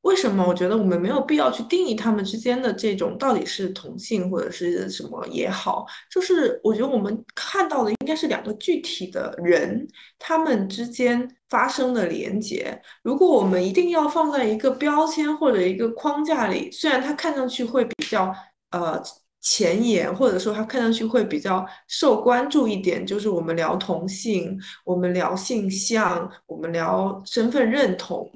[0.01, 0.45] 为什么？
[0.47, 12.81] 我觉得我们没有必要去定义他们之间的这种到底是同性或者是什么也好，就是我觉得我们看到的应该是两个具体的人，他们之间发生的连接。
[13.03, 18.33] 如果我们一定要放在一个标签或者一个框架里，虽然它看上去会比较
[18.71, 19.01] 呃。
[19.41, 28.29] 前沿，或者说他看上去会比较受关注一点，就是我们聊同性，我们聊性向，我们聊身份认同，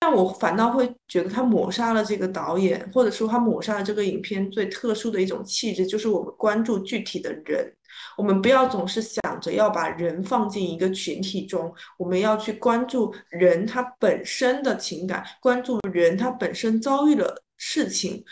[0.00, 7.70] 但我反倒会觉得他抹杀了这个导演，或者说他抹杀了这个影片最特殊的一种气质，就是我们关注具体的人，
[8.16, 18.24] 我们不要总是想着要把人放进一个群体中，我们要去关注人他本身的情感，关注人他本身遭遇了事情。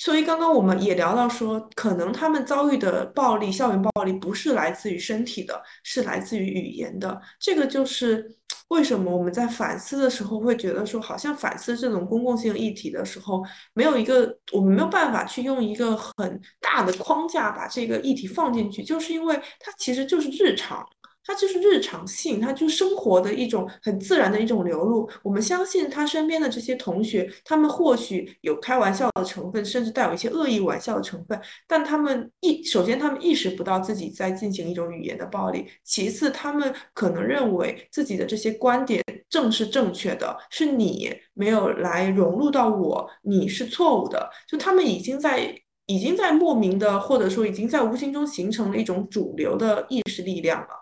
[0.00, 7.20] 所以刚刚我们也聊到说，可能他们遭遇的暴力、校园暴力不是来自于身体的，是来自于语言的。
[7.38, 8.34] 这个就是
[8.68, 20.82] 为什么我们在反思的时候会觉得说，好像反思这种公共性议题的时候，没有一个我们没有办法去用一个很大的框架把这个议题放进去，就是因为它其实就是日常。
[21.24, 25.08] 它就是日常性，它就是生活的一种很自然的一种流露。
[25.22, 44.28] 我们相信他身边的这些同学，他们或许有开玩笑的成分，甚至带有一些恶意玩笑的成分，但他们意首先他们意识不到自己在进行一种语言的暴力，其次他们可能认为自己的这些观点正是正确的，是你没有来融入到我，你是错误的。
[44.48, 45.54] 就他们已经在
[45.86, 50.79] 已经在莫名的，或者说已经在无形中形成了一种主流的意识力量了。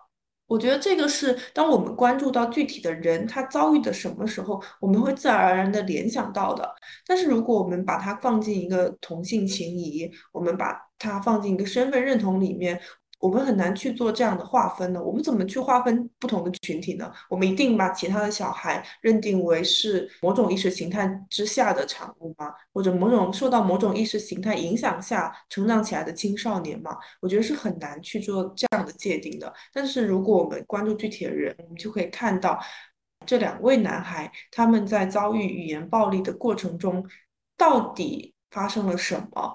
[0.49, 6.69] 我觉得这个是当我们关注到具体的人他遭遇的什么时候，我们会自然而然的联想到的。
[7.07, 12.81] 但是如果我们把它放进一个同性情谊，我们把它放进一个身份认同里面。
[13.19, 15.03] 我们很难去做这样的划分呢。
[15.03, 17.13] 我们怎么去划分不同的群体呢？
[17.29, 22.53] 我们一定把其他的小孩认定为是某种意识形态之下的产物吗？
[22.73, 26.97] 或者某种受到某种意识形态影响下成长起来的青少年吗？
[27.21, 29.53] 我觉得是很难去做这样的界定的。
[29.73, 32.59] 但是如果我们关注具体的人，我们就可以看到。
[33.27, 37.05] 这两位男孩他们在遭遇语言暴力的过程中
[37.59, 39.55] 到底发生了什么。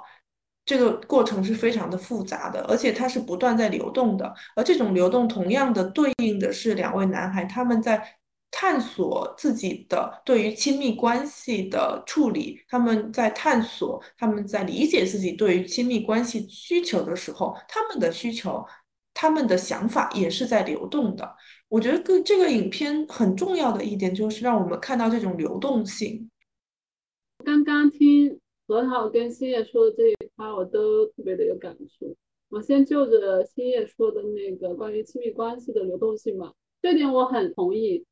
[0.65, 4.33] 这个过程是非常的复杂的，而且它是不断在流动的。
[4.55, 8.01] 而这种流动，同样的对应的是两位男孩他们在
[8.49, 18.65] 探索自己的对于亲密关系的处理，他们在探索，他们在理解自己对于亲密关系需求的时候，他们的需求，
[19.13, 21.35] 他们的想法也是在流动的。
[21.67, 26.29] 我觉得个这个影片很重要的一点就是让我们看到这种流动性。
[27.43, 28.39] 刚刚听。
[28.65, 32.15] 核桃跟星叶说的这我都特别的有感触。
[32.49, 38.05] 我先就着星夜说的那个关于亲密关系的流动性吧，这点我很同意。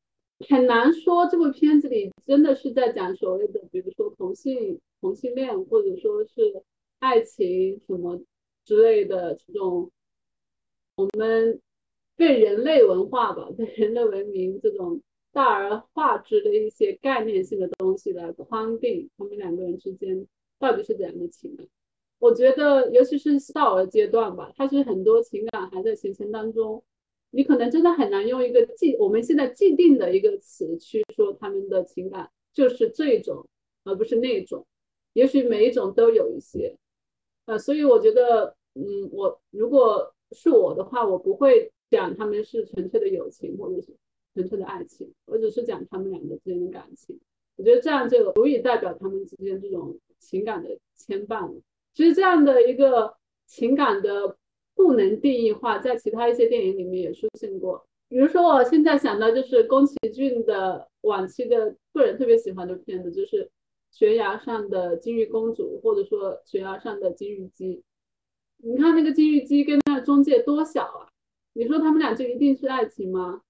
[0.48, 6.62] 很难说这部片子里真的是在讲所谓的，比如说同性同性恋，或者说是
[6.98, 8.20] 爱情什么
[8.64, 9.90] 之类的这种，
[10.96, 11.60] 我们
[12.16, 20.26] 被人类文化吧，被人类文明这种大而化之的一些概念性的东西来框定他们两个人之间。
[20.58, 21.66] 到底是怎样的情感？
[22.22, 26.80] 我觉得，尤其是少儿阶段吧，他是很多情感还在形成当中，
[27.32, 33.44] 你可能真的很难用一个既我们现在既定的一个词去说他们的情感就是这种，
[33.82, 34.64] 而不是那种。
[35.14, 36.76] 也许每一种都有一些，
[37.46, 43.88] 呃，所以我觉得，嗯，我如果是我的话，我不会讲他们是纯粹的友情或者是
[44.32, 47.18] 纯粹的爱情，我只是讲他们两个之间的感情。
[47.56, 49.98] 我觉得这样就足以代表他们之间这种。
[50.22, 51.60] 情感的牵绊了，
[51.94, 53.14] 其实这样的一个
[53.46, 54.36] 情感的
[54.74, 57.86] 不能定义化，在其他一些电影里面也出现过。
[58.08, 63.44] 比如说，我现在想到就是宫崎骏的晚期的个人特别喜欢的片子，就是
[63.90, 67.76] 《悬崖上的金鱼公主》，或者说《悬崖上的金鱼姬》。
[68.58, 71.08] 你看那个金鱼姬跟那个中介多小啊！
[71.54, 73.42] 你说他们俩就一定是爱情吗？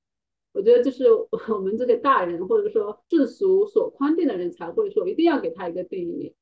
[0.53, 1.07] 我觉得就是
[1.49, 6.35] 我们这些大人，或者说世俗所框定的人才会说，一定要给他一个定义。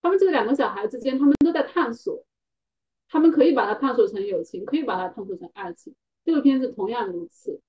[0.00, 2.24] 他们这两个小孩之间，他们都在探索，
[3.08, 5.94] 他们可以把它探索成友情，可以把它探索成爱情。
[6.24, 7.60] 这个片子同样如此。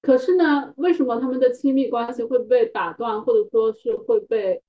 [0.00, 4.60] 可是呢，为什么他们的亲密关系会被打断，或者说是会被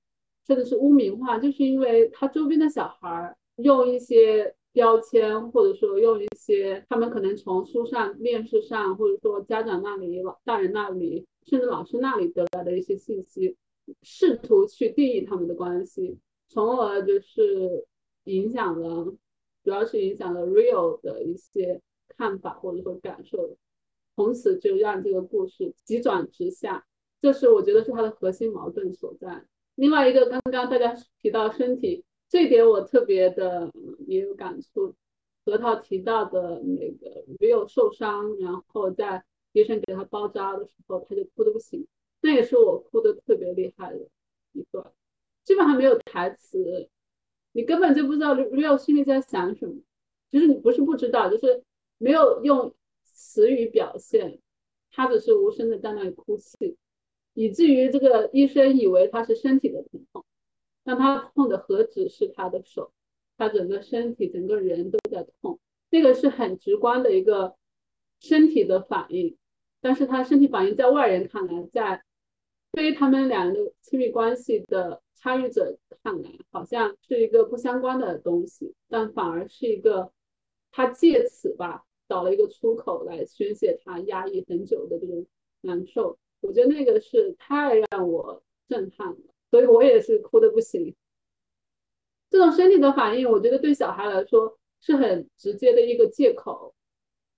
[0.46, 1.38] 甚至是污名化？
[1.38, 13.56] 就是因为他周边的小孩用一些标签，或者说用一些他们可能从书上、电视上，或者说家长那里、老大人那里，甚至老师那里得来的一些信息，
[14.02, 16.16] 试图去定义他们的关系。
[16.48, 17.86] 从而就是
[18.24, 19.04] 影响了，
[19.62, 21.80] 主要是影响了 real 的一些
[22.16, 23.56] 看法或者说感受，
[24.14, 26.86] 从此就让这个故事急转直下，
[27.20, 29.44] 这是我觉得是它的核心矛盾所在。
[29.74, 33.70] 另外一个，刚刚大家提到身体这一点，我特别的
[34.06, 34.94] 也有感触。
[35.44, 39.22] 核桃提到的那个 real 受伤，然后在
[39.52, 41.86] 医生给他包扎的时候，他就哭的不行，
[42.22, 44.08] 那也是我哭的特别厉害的
[44.52, 44.90] 一段。
[45.44, 46.88] 基本上没有台词，
[47.52, 49.74] 你根本就不知道 Rio 心里在想什么。
[50.30, 51.62] 就是你不是不知道，就是
[51.96, 52.74] 没有用
[53.04, 54.40] 词语表现，
[54.90, 56.76] 他只是无声的在那里哭泣，
[57.34, 60.24] 以至于这个医生以为他是身体的疼痛，
[60.82, 62.92] 但他痛的何止是他的手，
[63.36, 65.60] 他整个身体、整个人都在痛。
[65.88, 67.54] 这个是很直观的一个
[68.18, 69.36] 身体的反应，
[69.80, 72.02] 但是他身体反应在外人看来，在
[72.72, 75.03] 对于他们两个的亲密关系的。
[75.24, 80.12] 参与者看来好像是一个不相关的东西，但反而是一个
[80.70, 85.24] 他借此吧找了一个出口来宣泄他压抑很久的这种
[85.62, 86.18] 难受。
[86.42, 89.18] 我觉得那个是太让我震撼了，
[89.50, 90.94] 所以我也是哭的不行。
[92.28, 96.74] 这种身体的反应，我觉得对小孩来说是很直接的一个借口。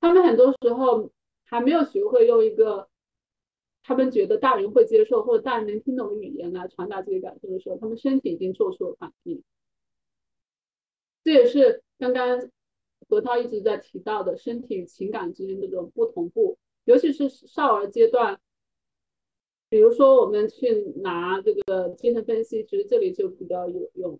[0.00, 1.08] 他们很多时候
[1.44, 2.88] 还没有学会用一个。
[3.86, 9.40] 他们觉得大人会接受或者大人能听懂语言来传达自己感受的时候，他们身体已经做出了反应。
[11.22, 12.50] 这也是刚刚
[13.08, 18.40] 何涛一直在提到的身体与情感之间这种不同步，尤其是少儿阶段。
[19.68, 24.18] 比如说，我们去拿这个精神分析，其实这里就比较有用。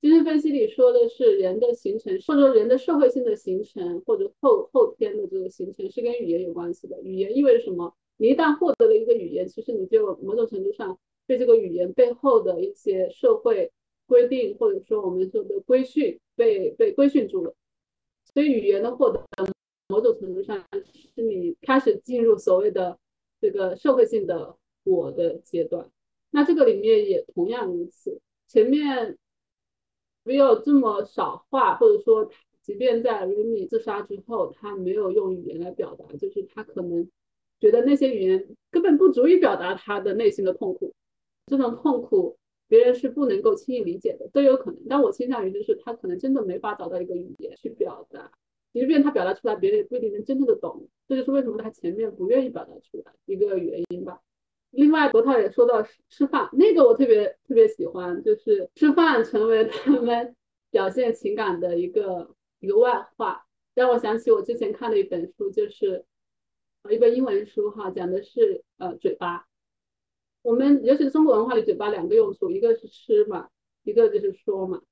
[0.00, 7.02] 精神分析里说的是人的形成，或者说人的社会性的形成，或者后后天的这个形成是跟语言有关系的。
[7.02, 7.96] 语言意味着什么？
[8.20, 13.70] 你一旦获得了一个语言，其实你就某种程度上被这个语言背后的一些社会
[14.06, 17.54] 规定，或者说我们说的规训被被规训住了。
[18.34, 19.24] 所以语言的获得，
[19.86, 20.64] 某种程度上
[21.14, 22.98] 是你开始进入所谓的
[23.40, 25.88] 这个社会性的我的阶段。
[26.30, 28.20] 那这个里面也同样如此。
[28.48, 29.16] 前面
[30.24, 32.28] 没有这么少话，或者说，
[32.62, 37.08] 即便在 Remy 自杀之后，他没有用语言来表达，就是他可能。
[37.60, 40.94] 觉得那些语言根本不足以表达他的内心的痛苦，
[41.46, 42.36] 这种痛苦
[42.68, 44.80] 别人是不能够轻易理解的，都有可能。
[44.88, 48.30] 但我倾向于就是他可能真的没法找到一个语言去表达，
[48.72, 50.88] 即便他表达出来，别人也不一定能真正的懂。
[51.08, 54.20] 这就是为什么他前面不愿意表达出来一个原因吧。
[54.70, 60.36] 另外，博涛也说到吃饭，那个我特别特别喜欢，就是吃饭成为他们
[60.70, 66.04] 表现情感的一个一个外化，让我想起我之前看的一本书，就是
[66.90, 69.46] 一本英文书哈，讲的是呃嘴巴。
[70.42, 73.48] 我们尤其是中国文化里，嘴巴两个用处，一个是吃嘛，
[73.82, 74.82] 一个就是说嘛。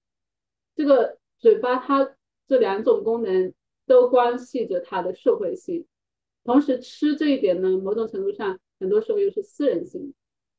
[0.75, 2.17] 这个嘴巴它
[2.47, 3.53] 这两种功能
[3.87, 5.87] 都关系着它的社会性，
[6.45, 8.59] 同时吃这一点呢，某种程度上。
[8.79, 10.13] 很多时候又是私人性，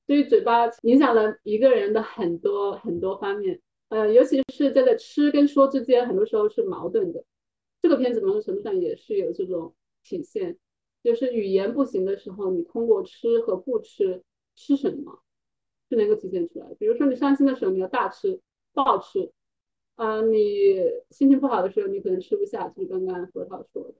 [0.07, 7.23] 所以嘴巴影响了一个人的很多很多方面，呃，尤其是这个吃跟说之间，很多时候是矛盾的。
[7.79, 10.57] 这个片子某种程度上也是有这种体现，
[11.07, 14.21] 就是语言不行的时候，你通过吃和不吃，
[14.57, 15.21] 吃什么
[15.87, 16.65] 是能够体现出来。
[16.77, 18.41] 比如说你伤心的时候，你要大吃
[18.73, 19.31] 暴吃，
[19.95, 23.93] 啊，你心情不好的时候，你可能吃不下，就是刚刚何涛说的。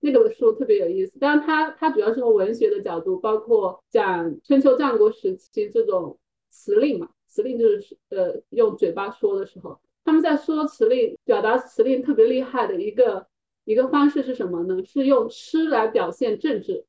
[0.00, 13.26] 那个书特别有意思，但是它它主要是从文学的角度，包括讲春秋战国时期这种辞令嘛，辞令就是呃用嘴巴说的时候，他们在说辞令，表达辞令特别厉害的一个
[13.66, 14.82] 一个方式是什么呢？
[14.84, 16.86] 是用吃来表现政治，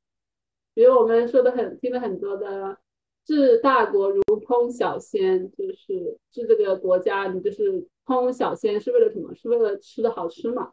[0.74, 2.78] 比如我们说的很听了很多的
[3.24, 9.34] 治大国如烹小鲜，就是治这个国家，你就是烹小鲜是为了什么？
[9.34, 10.72] 是为了吃的好吃嘛。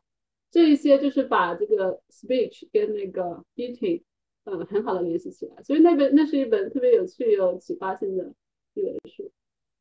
[0.52, 4.04] 这一些就是把这个 speech 跟那个 eating，
[4.44, 5.64] 嗯，很好的联系起来。
[5.64, 8.32] 所以那本那是一本特别有趣、有启发性的
[8.76, 9.32] 一本书。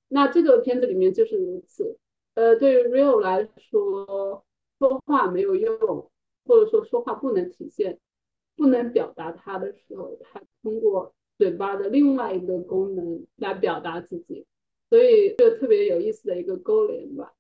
[0.08, 1.98] 那这个片子里面就是如此。
[2.32, 4.42] 呃，对于 Real 来说，
[4.78, 6.10] 说话没有用，
[6.44, 7.98] 或者说说话不能体现、
[8.56, 14.46] 不能表达他的时候，他通过嘴巴的另外一个功能来表达自己。
[14.90, 17.32] 所以就特别有意思的一个勾连吧。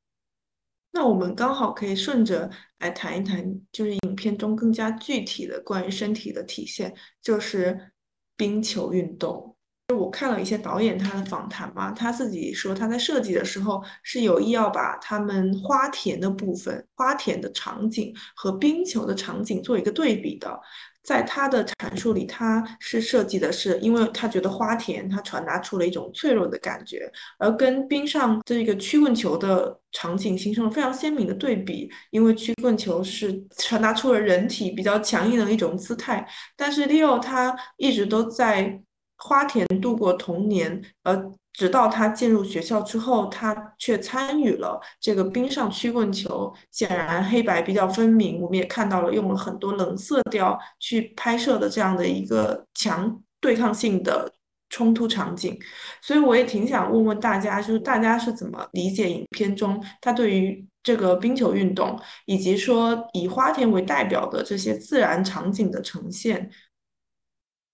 [0.92, 7.92] 那我们刚好可以顺着来谈一谈，就是影片中更加具体的关于身体的体现，就是
[8.36, 9.53] 冰球运动。
[9.88, 20.58] 就我看了一些导演他的访谈嘛，他自己说他在设计的时候是有意要把他们花田的部分、花田的场景和冰球的场景做一个对比的。
[21.02, 31.90] 在他的阐述里，他是设计的是，因为他觉得花田它传达出了一种脆弱的感觉，而跟冰上这个曲棍球的场景形成了非常鲜明的对比。
[32.10, 36.26] 因为曲棍球是传达出了人体比较强硬的一种姿态，
[36.56, 38.80] 但是 Leo 他一直都在
[39.24, 41.32] 花田度过童年，而。
[41.56, 46.52] 直到他进入学校之后，他却参与了这个冰上曲棍球。
[46.72, 54.28] 显然黑白比较分明，我们也看到了用了很多冷色调去拍摄的这样的一个强对抗性的
[54.68, 55.56] 冲突场景。
[56.02, 61.96] 所以我也挺想问问大家，就是大家是怎么理解影片中他对于这个冰球运动，
[62.26, 66.50] 以及说以花田为代表的这些自然场景的呈现？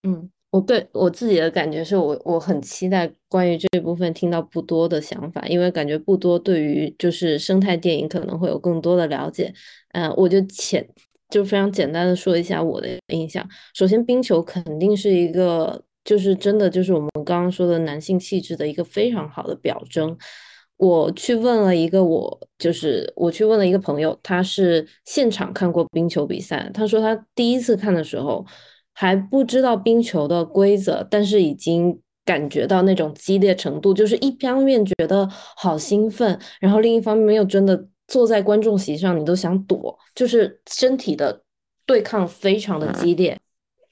[0.02, 0.30] 嗯。
[0.50, 9.54] 我对我自己的感觉是我我很期待关于这部分听到不多的想法，因为感觉不多对于就是生态电影可能会有更多的了解。
[9.92, 10.84] 嗯，我就简
[11.28, 13.48] 就非常简单的说一下我的印象。
[13.74, 20.18] 首先，冰球肯定是一个就是真的就是我们刚刚说的男性气质的一个非常好的表征。
[20.78, 28.44] 我去问了一个我就是我去问了一个朋友，他是现场看过冰球比赛，他说他第一次看的时候。
[29.00, 35.26] 还不知道冰球的规则，但是已经感觉到那种激烈程度，就是一方面觉得
[35.56, 41.42] 好兴奋，然后另一方面又真的坐在观众席上，你都想躲，就是身体的
[41.86, 43.38] 对抗非常的激烈。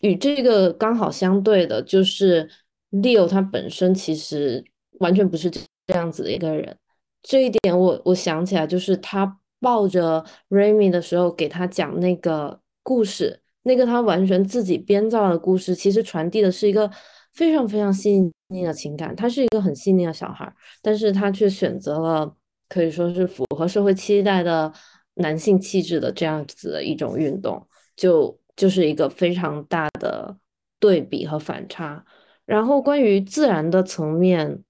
[0.00, 2.46] 与这个刚好相对的，就是
[2.90, 4.62] Leo 他本身其实
[4.98, 6.76] 完全不是这样子的一个人。
[7.22, 13.40] 这一点我我想起来，就是他抱着 Remy 的时候，给他讲那个故事。
[13.68, 16.90] 那个他完全自己编造的故事，其实传递的是一个
[17.34, 19.14] 非常非常细腻的情感。
[19.14, 20.50] 他是一个很细腻的小孩，
[20.80, 22.34] 但是他却选择了
[22.68, 24.72] 可以说是符合社会期待的
[25.16, 30.34] 男性气质的这样子的一种运动，就就是一个非常大的
[30.80, 32.02] 对比和反差。
[32.46, 34.62] 然后关于自然的层面，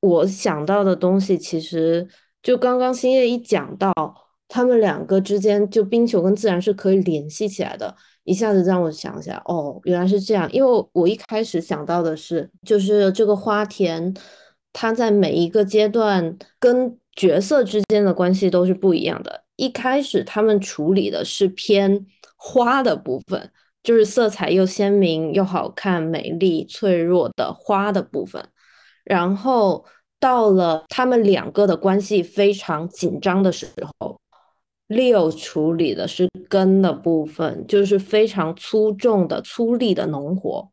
[0.00, 2.08] 我想到的东西，其实
[2.42, 3.92] 就刚刚星夜一讲到，
[4.48, 7.94] 他们两个之间就冰球跟自然是可以联系起来的。
[8.28, 10.46] 一下子让我想起来，哦，原来是这样。
[10.52, 14.14] 因为我一开始想到的是，就是这个花田，
[14.74, 19.44] 它在每一个阶段跟角色之间的关系都是不一样的。
[19.56, 22.04] 一开始他们处理的是偏
[22.36, 23.50] 花的部分，
[23.82, 28.44] 就是色彩又鲜明又好看、美丽、脆弱的花的部分。
[29.04, 29.84] 然后
[30.20, 33.66] 到了他们两个的关系非常紧张的时
[33.98, 34.20] 候
[34.88, 40.70] ，Leo 处理的是根的部分，就是非常粗重的、粗粝的农活。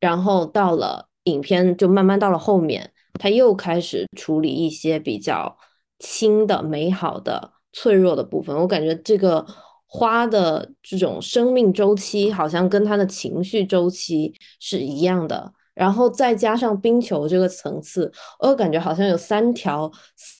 [0.00, 5.56] 然后到了影片，就慢慢到了后面，他又开始处理一些比较
[5.98, 8.56] 轻的、美好的、脆弱的部分。
[8.56, 9.44] 我感觉这个。
[9.90, 19.90] 花的这种生命周期好像跟他的情绪周期是一样的，然后再加上冰球这个层次，我感觉好像有三条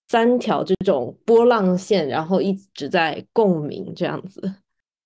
[0.08, 4.40] 三条这种波浪线，然后一直在共鸣这样子。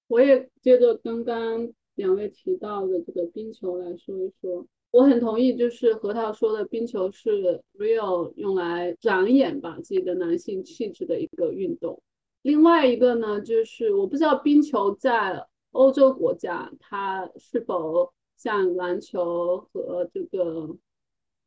[0.08, 12.00] 我也接着刚刚两位提到的这个冰球来说一说，我很同意，就是核桃说的冰球是 real 用来展演吧自己的男性气质的一个运动。
[12.42, 20.68] 另外一个呢，就是我不知道冰球在欧洲国家，它是否像篮球和这个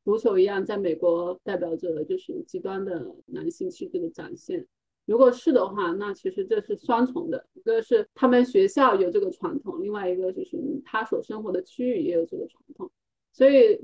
[0.06, 4.66] 足球一样，在美国代表着就是极端的男性气质的展现。
[5.06, 12.90] 如果是的话，那其实这是双重的，一个是他们学校有这个传统，另外一个就是他所生活的区域也有这个传统。
[13.34, 13.78] 所以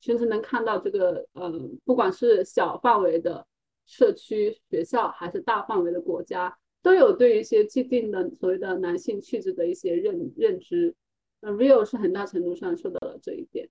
[0.00, 3.46] 其实能看到这个，呃，不管是小范围的。
[3.88, 10.92] 社区、学校还是大范围的国家，都有对一些既定的所谓的男性气质的一些认认知。
[11.40, 13.68] 那 Rio 是很大程度上受到了这一点。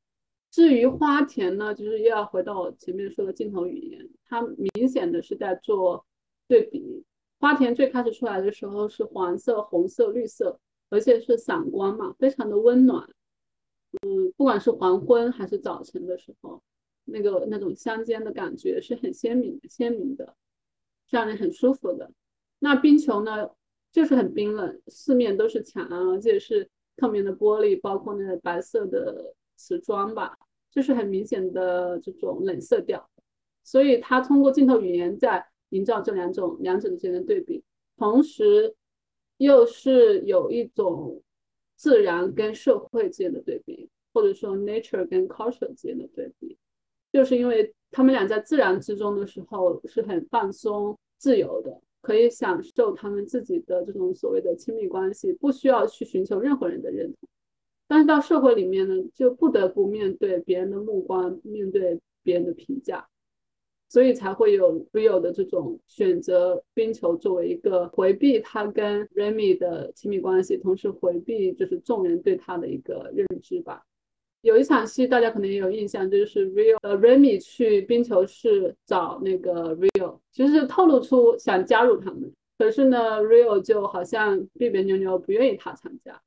[0.55, 6.05] 至于花田呢，就是又要回到我前面说的镜头语言，它明显的是在做
[6.47, 7.03] 对比。
[7.41, 13.05] 花田最开始出来的时候是黄色、红色、绿色，而且是散光嘛，非常的温暖。
[14.01, 16.63] 嗯，不管是黄昏还是早晨的时候。
[17.03, 20.37] 那个那种乡间的感觉是很鲜明、鲜明的，
[21.09, 22.09] 让人很舒服的。
[22.59, 23.49] 那冰球呢，
[23.91, 30.37] 就是很冰冷，四面都是墙，而且是透明的玻璃，包括那个白色的瓷砖吧，
[30.75, 33.09] 就是很明显的这种冷色调。
[33.63, 37.63] 所以他通过镜头语言在营造这两种两者之间的对比，
[37.97, 38.75] 同时
[39.37, 41.21] 又是有一种
[41.75, 46.55] 自然跟社会之间的对比，或者说 nature 跟 culture 之间的对比。
[47.11, 57.24] 就是因为他们俩在自然之中的时候是很放松、自由的，可以享受他们自己的这种所谓的亲密关系，不需要去寻求任何人的认同。
[57.87, 63.07] 但是到社会里面呢，就不得不面对别人的目光，面对别人的评价，
[63.89, 73.83] 所以才会有 Rio 的这种选择冰球作为一个回避他跟 Remy 的亲密关系，同时回避就是众人对他的一个认知吧。
[74.41, 86.21] 有一场戏，大家可能也有印象，就是 Rio 呃 Remy 去冰球室找那个 Rio，其实是透露出想加入他们，可是呢，Rio 就好像别别扭扭，不愿意他参加，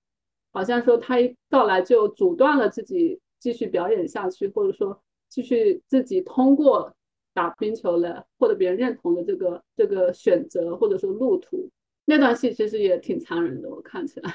[0.53, 6.95] 好像说他一到来就阻断了自己继续表演下去，或者说继续自己通过
[7.35, 11.71] 打冰球来获得别人认同的这个这个选择或者说路途。
[12.05, 14.35] 那段戏其实也挺残忍的，我看起来。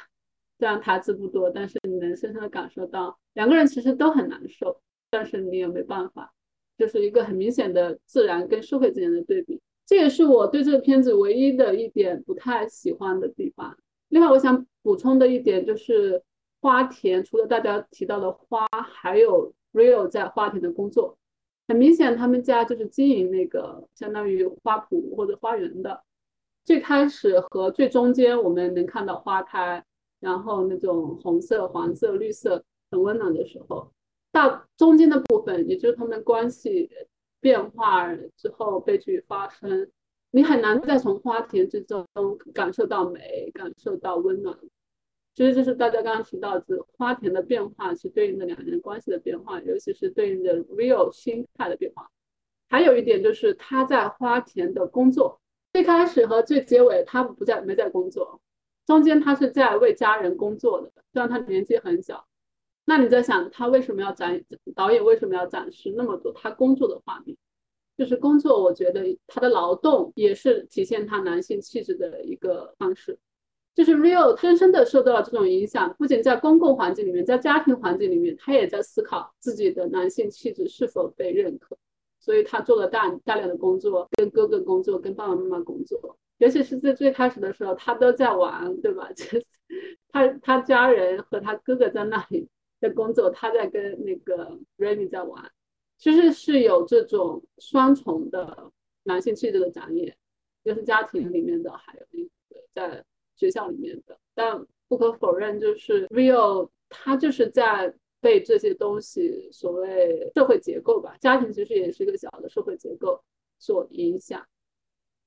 [0.60, 6.32] 虽然台词不多，但是你能深深的感受到两个人其实都很难受，但是你也没办法，
[6.78, 9.60] 就是一个很明显的自然跟社会之间的对比。
[9.86, 13.76] 这也是我对这个片子唯一的一点不太喜欢的地方。
[14.14, 16.22] 另外，我想补充的一点就是
[16.62, 21.18] 花田除了大家提到的花，还有 Rio 在花田的工作，
[21.68, 26.04] 很明显他们家就是经营那个相当于花圃或者花园的。
[26.64, 29.84] 最开始和最中间我们能看到花开。
[30.20, 33.92] 然后那种红色、黄色、绿色很温暖的时候，
[34.32, 36.90] 到中间的部分，也就是他们关系
[37.42, 39.92] 变化之后悲剧发生，
[40.36, 42.08] 你很难再从花田之中
[42.56, 44.58] 感受到美，感受到温暖。
[45.36, 52.10] 其实就是大家刚刚提到的花田的变化，是对应的两人关系的变化，尤其是对应的 real 心态的变化。
[52.68, 55.40] 还有一点就是他在花田的工作，
[55.72, 58.42] 最开始和最结尾他不在没在工作。
[58.88, 62.26] 中间他是在为家人工作的，虽然他年纪很小。
[62.86, 67.38] 那你在想，他为什么要展导演为什么要展示那么多他工作的画面？
[67.98, 73.18] 就是工作，我觉得他的劳动也是体现他男性气质的一个方式。
[73.76, 81.76] 就是 Rio 深深的受到了这种影响，不仅在公共环境里面，在家庭环境里面，他也在思考自己的男性气质是否被认可。
[82.20, 86.18] 所以他做了大大量的工作，跟哥哥工作，跟爸爸妈妈工作。
[86.38, 89.12] 尤其是在最开始的时候，他都在玩，对吧？
[89.14, 89.44] 就 是
[90.10, 92.48] 他他家人和他哥哥在那里
[92.80, 95.52] 在工作，他在跟那个 Remy 在玩，
[96.04, 98.70] 其实是有这种双重的
[99.04, 100.14] 男性气质的展演，
[100.62, 103.06] 就是家庭里面的，还有那个在
[103.38, 104.20] 学校里面的。
[104.34, 113.24] 但不可否认，就是 Rio 他就是在被这些东西，所谓社会结构吧，家庭其实也是一个小的社会结构
[113.58, 114.46] 所影响。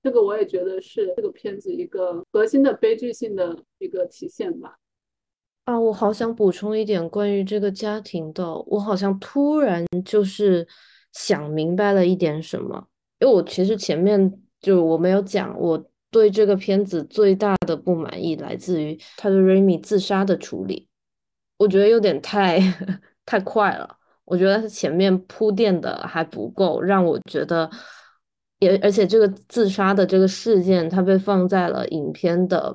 [0.03, 4.77] 这个我也觉得是这个片子一个核心的悲剧性的一个体现吧。
[5.67, 10.65] 啊，我好想补充一点关于这个家庭的，我好像突然就是
[11.13, 12.87] 想明白了一点什么，
[13.19, 20.87] 因为我其实前面就我没有讲，我对这个片子最大的不满意来自于他对 Remy 自杀的处理，
[21.59, 22.61] 我觉得有点太
[23.27, 27.69] 太快了，我觉得他前面铺垫的还不够，让我觉得
[28.61, 32.73] 也而且这个自杀的这个事件，它被放在了影片的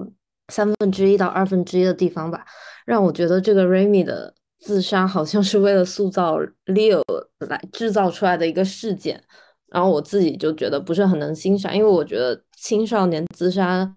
[0.51, 2.45] 三分之一到二分之一的地方吧。
[2.85, 7.01] 让我觉得这个 Remy 的自杀好像是为了塑造 Leo
[7.39, 9.23] 来制造出来的一个事件，
[9.67, 13.91] 然后我自己就觉得不是很能欣赏，因为我觉得青少年自杀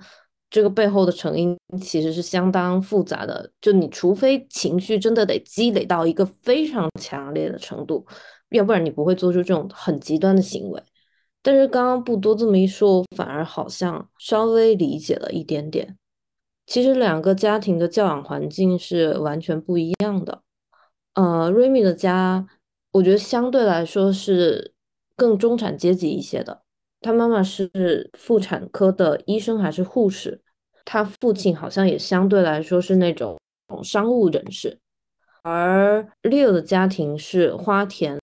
[0.49, 8.07] 这个背后的成因其实是相当复杂的，就你除非情绪真的得积累到一个非常强烈的程度，
[8.51, 10.81] 要不然你不会做出这种很极端的行为。
[11.43, 15.97] 但是刚刚不多这么一说，我反而好像稍微理解了一点点。
[16.67, 20.41] 其实两个家庭的教养环境是完全不一样的。
[21.15, 22.47] 呃，瑞米的家，
[22.93, 24.73] 我觉得相对来说是
[25.15, 26.63] 更中产阶级一些的。
[27.01, 30.41] 他妈妈是妇产科的医生还是护士，
[30.85, 33.39] 他父亲好像也相对来说是那种
[33.83, 34.79] 商务人士。
[35.43, 38.19] 而 Leo 的家庭是花田，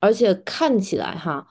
[0.00, 1.46] 而且看起来哈，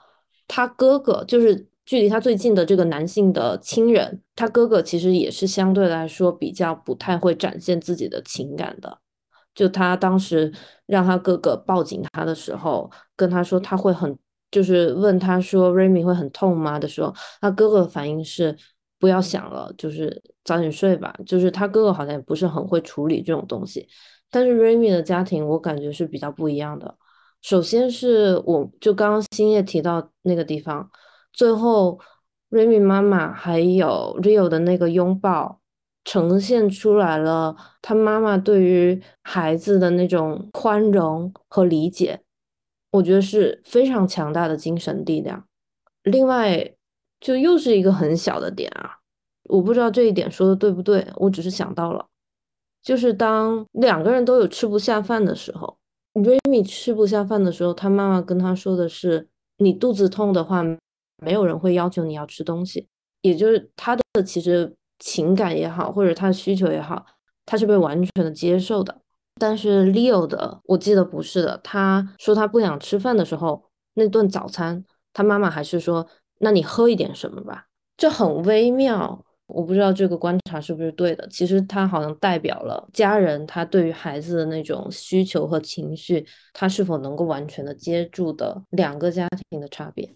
[0.47, 1.67] 他哥哥就是。
[1.85, 8.97] 距离他最近的这个男性的亲人，他哥哥其实也是相对来说比较不太会展现自己的情感的。
[9.53, 10.51] 就他当时
[10.87, 14.17] 让他哥哥抱紧他的时候，跟他说他会很，
[14.49, 18.57] 就是问他说 Remy 会很痛吗的时候，他哥哥的反应是
[18.99, 21.15] 不要想了，就是早点睡吧。
[21.25, 23.87] 就是他哥哥好像也不是很会处理这种东西。
[24.31, 26.97] 但是 Remy 的家庭我感觉是比较不一样的。
[27.43, 30.89] 首先是我就刚刚星夜提到那个地方。
[31.35, 31.99] 最后
[32.49, 35.59] ，Remy 妈妈还有 Rio 的那个拥抱，
[36.05, 42.21] 呈现出来了他妈妈对于孩子的那种宽容和理解，
[42.91, 45.45] 我觉得是非常强大的精神力量。
[46.03, 46.73] 另外，
[47.19, 48.99] 就又是一个很小的点啊，
[49.49, 52.05] 我不知道这一点说的对不对，我只是想到了，
[52.81, 55.77] 就是当两个人都有吃不下饭的时候
[56.13, 59.27] ，Remy 吃不下饭的时候，他妈妈跟他说的是
[59.59, 60.63] ：“你肚子痛的话。”
[61.23, 62.87] 没有人会要求你要吃东西，
[63.21, 67.05] 也就是他的其实情感也好，或者他的需求也好，
[67.45, 69.01] 他是被完全的接受的。
[69.37, 71.59] 但是 Leo 的，我记得不是的。
[71.63, 76.07] 他说他不想吃饭的时候，那顿早餐，他妈妈还是说
[76.39, 77.65] ：“那你喝一点什么吧。”
[77.97, 81.27] 这很微妙，我不知道这个观察是不是对的。
[81.27, 90.15] 其实他好像代表了家人他对于孩子的那种需求和情绪，他是否能够完全的接住的两个家庭的差别。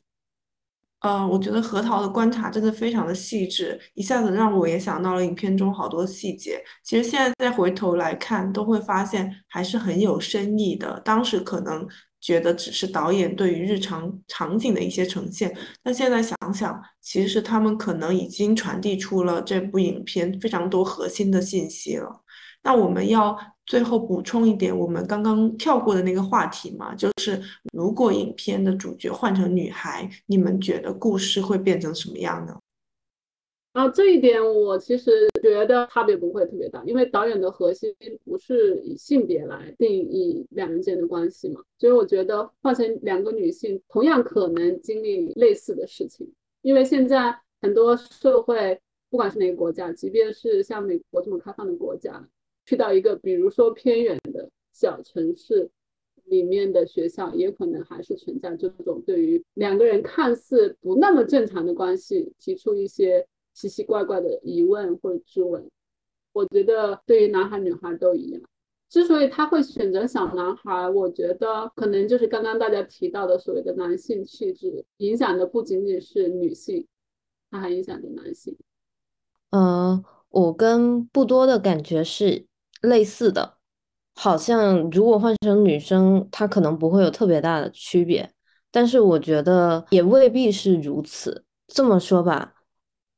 [1.02, 6.62] 呃，我觉得核桃的观察真的非常的细致，一下子让我也想到了影片中好多细节。
[6.84, 11.00] 其实现在再回头来看，都会发现还是很有深意的。
[11.06, 11.88] 当时可能
[12.20, 22.24] 觉得只是导演对于日常场景的一些呈现，但现在想想，其实他们可能已经传递出了这部影片非常多核心的信息了。
[22.62, 27.42] 那我们要最后补充一点，我们刚刚跳过的那个话题嘛，就是
[27.74, 32.60] 如果影片的主角换成女孩，你们觉得故事会变成什么样呢？
[33.74, 37.96] 啊，这一点我其实觉得差别不会特别大，因为导演的核心
[38.26, 46.28] 不是以性别来定义两人间的关系嘛，所以我觉得换成两个女性，同样可能经历类似的事情，
[46.64, 48.78] 因为现在很多社会，
[49.12, 52.28] 不管是哪个国家，即便是像美国这么开放的国家。
[52.70, 55.72] 去到一个比如说偏远的小城市
[56.26, 65.68] 里面的学校，也可能还是存在这种对于两个人看似不那么正常的关系提出一些奇奇怪怪的疑问或者质问。
[66.32, 68.40] 我觉得对于男孩女孩都一样。
[68.88, 76.86] 之所以他会选择小男孩，我觉得可能就是刚刚大家提到的所谓的男性气质影响的不仅仅是女性，
[77.50, 78.56] 它还影响着男性。
[79.50, 82.46] 呃，我跟不多的感觉是。
[82.82, 83.58] 类似的，
[84.16, 88.30] 好像如果换成女生，她可能不会有特别大的区别，
[88.72, 91.46] 但是我觉得也未必是如此。
[91.68, 92.54] 这么说吧，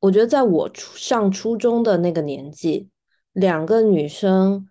[0.00, 2.90] 我觉得在我初上初中的那个年纪，
[3.32, 4.68] 两个女生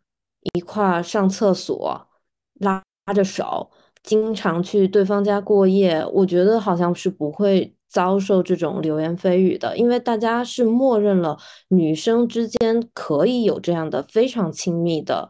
[0.54, 2.08] 一块上厕所，
[2.56, 2.84] 拉
[3.14, 3.72] 着手，
[4.04, 11.38] 经常去对方家过夜，我觉得好像是不会遭受这种流言蜚语的，因为大家是默认了
[11.68, 15.28] 女生之间可以有这样的非常亲密的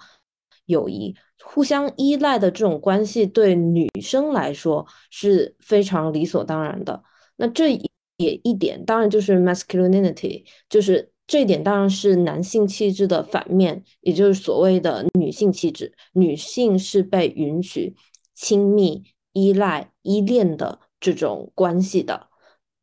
[0.68, 7.02] 友谊，互相依赖的这种关系，对女生来说是非常理所当然的。
[7.38, 7.72] 那这
[8.18, 17.96] 也一点，当然就是 masculinity，就是这一点当然是男性气质的反面，也就是所谓的女性气质，女性是被允许
[18.36, 19.04] 亲密、
[19.34, 22.28] 依赖、依恋的这种关系的。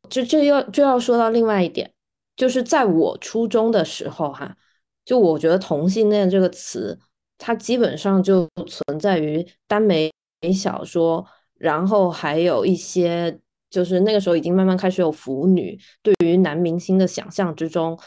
[0.07, 1.91] 这这要就要说到另外一点，
[2.35, 4.55] 就是在我初中的时候，哈，
[5.03, 6.97] 就我觉得同性恋这个词，
[7.37, 10.11] 它基本上就存在于耽美
[10.53, 11.25] 小说，
[11.55, 13.39] 然后还有一些，
[13.69, 17.99] 就是那个时候已经慢慢开始有腐女对于男明星的想象之中，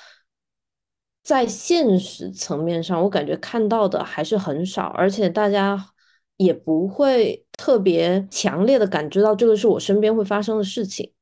[1.22, 5.90] 在现实层面上，我感觉看到的还是很少，而且大家
[6.36, 11.12] 也不会特别强烈的感知到这个是我身边会发生的事情。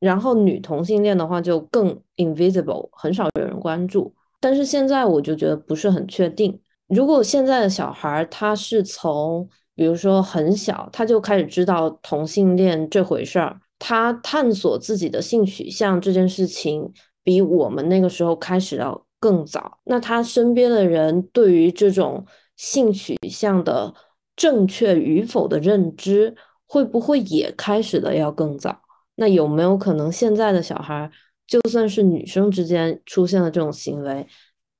[0.00, 4.12] 然后女同性恋的话就更 invisible，很少有人关注。
[4.40, 6.60] 但是现在我就觉得不是很确定。
[6.88, 16.92] 如果现在的小孩他是从比如说很小他就开始知道同性恋这回事儿，他探索自己的性取向这件事情
[17.22, 22.24] 比我们那个时候开始要更早，那他身边的人对于这种
[22.56, 23.94] 性取向的
[24.34, 26.34] 正确与否的认知
[26.66, 28.80] 会不会也开始的要更早？
[29.20, 31.10] 那有没有可能现在的小孩，
[31.46, 34.26] 就算是女生之间出现了这种行为，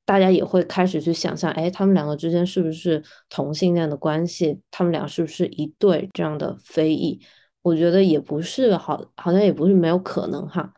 [0.07, 4.59] 大家也会开始去想象，哎，他们两个之间是不是同性恋的关系？
[4.71, 7.21] 他们俩是不是一对这样的非议？
[7.61, 10.73] 我觉得也不是，好，好像也不是没有可能哈。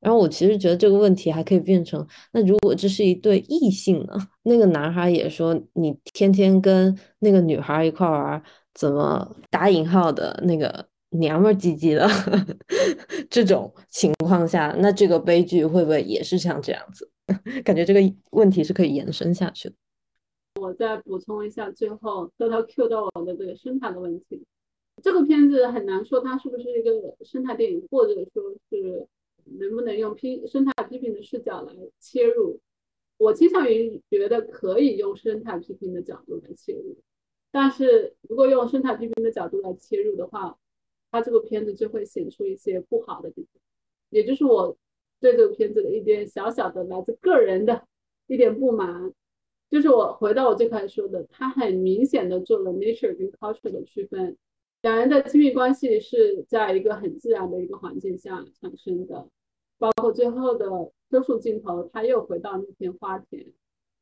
[0.00, 4.14] 然后我其实觉得这个问题还可以变成，那如果这是一对异性呢？
[4.42, 8.42] 那个男孩也说，你天天跟那个女孩一块玩，
[8.74, 10.88] 怎么打引号的那个？
[11.18, 12.08] 娘们唧唧的
[13.30, 17.10] 这种情况下，那这个悲剧会不会也是像这样子？
[17.64, 18.00] 感觉这个
[18.32, 19.74] 问题是可以延伸下去的。
[20.60, 24.44] 我再补充一下，最后到他 Q 到我的这个生态的问题。
[25.02, 29.06] 这个片子很难说它是不是一个生态电影，或者说是
[29.58, 32.60] 能不能用批生态批评的视角来切入。
[33.16, 36.96] 我倾向于觉得可以用生态批评的角度来切入，
[37.50, 40.56] 但是如果用生态批评的角度来切入的话，
[41.14, 43.62] 他这个片子就会显出一些不好的地方，
[44.10, 44.76] 也就是我
[45.20, 47.86] 对这个片子的一点小小的来自个人的
[48.26, 49.12] 一点不满，
[49.70, 54.36] 就是我回到我最开始说的，他很明显的做了 nature 跟 culture 的区分，
[54.82, 59.28] 两人的亲密关系是在一个很自然的一个环境下产生的，
[59.78, 60.66] 包括最后的
[61.08, 63.46] 多数镜头，他又回到那片花田，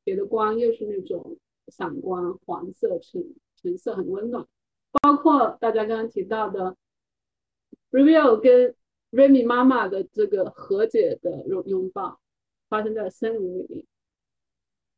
[0.03, 1.37] 给的光又是那种
[1.69, 3.23] 闪光黄色橙
[3.61, 4.47] 橙色，很温暖，
[5.03, 6.75] 包括大家刚刚提到的。
[7.93, 8.75] Reveal 跟
[9.11, 12.19] Remy 妈妈的这个和解的拥拥抱，
[12.69, 13.87] 发生在森林里，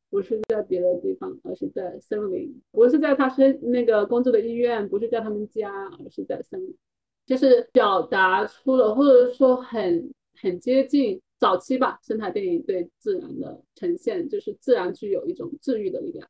[0.09, 2.63] 不是在别的地方，而是在森林。
[2.71, 6.77] 不是在他生那个工作的医院，不是在他们家，而是在森林。
[7.27, 16.29] 就是表达出了，或者说很很接近早期吧，生态电影对自然的呈现，就是自然具有一种治愈的力量，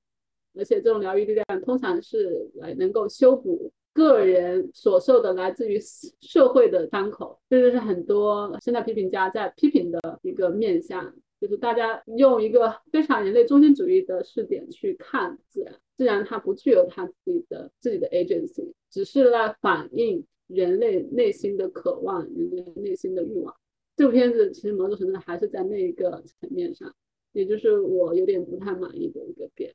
[0.57, 3.71] 而且这种疗愈力量通常是来能够修补。
[3.95, 5.81] 个人所受的来自于
[6.21, 23.55] 社会的伤口，这就是很多现代批评家在批评的一个面向，就是大家用一个非常人类中心主义的视点去看自然，自然它不具有它自己的自己的 agency，只是来反映人类内心的渴望，人类内心的欲望。
[23.97, 26.93] 这部片子其实某种程度还是在那一个层面上，
[27.33, 29.73] 也就是我有点不太满意的一个点。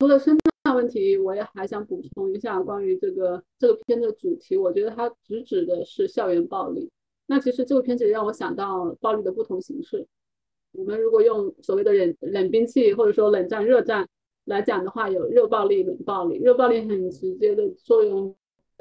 [0.00, 4.56] 除了生态那问题，我也还想补充一下关于这个这个片的主题。
[4.56, 6.90] 我觉得它直指的是校园暴力。
[7.26, 10.06] 那其实这个片子让我想到暴力的不同形式。
[10.72, 14.08] 我们如果用所谓的冷冷兵器或者说冷战热战
[14.46, 16.38] 来讲的话，有热暴力、冷暴力。
[16.38, 18.34] 热暴力很直接的作用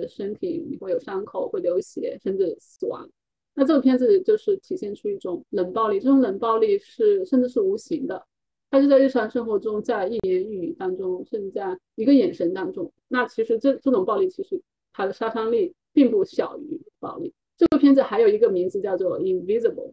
[0.08, 3.10] 身体，你会有伤口、会流血，甚至死亡。
[3.56, 8.26] 那这个片子就是体现出一种冷暴力，这种冷暴力是甚至是无形的。
[8.74, 12.92] 它是在日常生活中，在一言一语当中，甚至在一个眼神当中。
[13.08, 14.60] 那其实这这种暴力，其实
[14.92, 17.32] 它的杀伤力并不小于暴力。
[17.56, 19.92] 这个片子还有一个名字叫做 Invisible，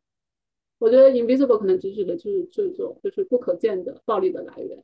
[0.79, 4.83] 我觉得 Invisible 可能指指的就是这种就是不可见的暴力的来源。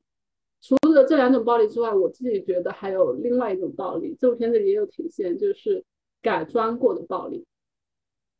[0.60, 5.82] 除了这两种暴力之外，我自己觉得还有另外一种暴力，这部片子也有体现，就是
[6.20, 7.46] 改装过的暴力。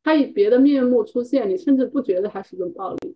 [0.03, 3.15] 它以别的面目出现，你甚至不觉得它是个暴力。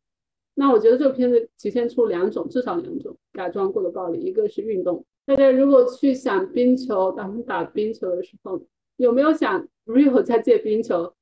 [0.61, 4.19] 那我觉得这个片子体现出两种，至少两种改装过的暴力。
[4.19, 8.61] 一个是运动，大家如果去想冰球，咱们打冰球的时候，
[8.97, 11.15] 有没有想 Rio 在借冰球，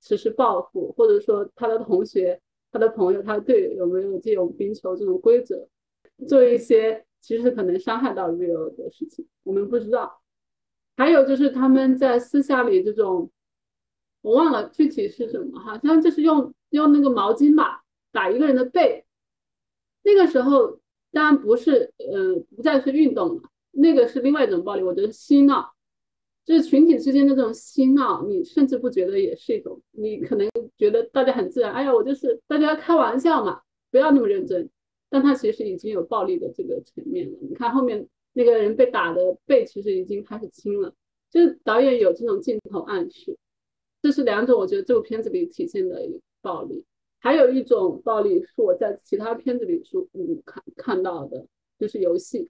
[0.00, 2.40] 实施报复，或者说他的同学、
[2.72, 5.68] 他的朋友、他的队友有没有借用冰球这种规则
[6.26, 10.22] 做一些其实可能伤害到 Rio 的事情，我们不知道。
[10.96, 13.30] 还有就是他们在私下里这种，
[14.22, 17.82] 我忘了具体是什么，好像就是用用那个毛巾吧
[18.16, 19.04] 打一个人的背。
[20.02, 20.80] 那个时候
[21.12, 23.42] 当然不是，呃，不再是运动了，
[23.72, 24.82] 那个是另外一种暴力。
[24.82, 25.70] 我觉得嬉闹，
[26.46, 30.48] 就是群体之间的这种嬉闹，你甚至不觉得也是一种，你可能
[30.78, 33.60] 觉得大家很自然，哎呀，我就是大家开玩笑嘛，
[33.90, 34.68] 不要那么认真。
[35.10, 37.38] 但他其实已经有暴力的这个层面了。
[37.42, 38.08] 你看后面。
[38.38, 40.92] 那个人被打的背其实已经开始青了，
[41.30, 43.34] 就是导演有这种镜头暗示，
[44.02, 45.98] 这是两种我觉得这部片子里体现的
[46.42, 46.84] 暴力。
[47.26, 51.44] 还有一种暴力是我在其他片子里说嗯看看到的，
[51.76, 52.48] 就是游戏，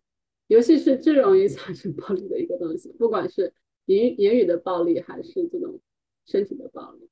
[0.48, 3.54] 游戏是最容易产生暴力的一个东西，不管是
[3.86, 5.80] 言言语的暴力还是这种
[6.26, 7.08] 身体的暴力，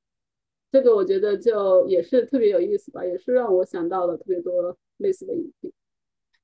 [0.71, 5.73] 这个我觉得就也是特别有意思吧，也是让我想到了特别多类似的影片。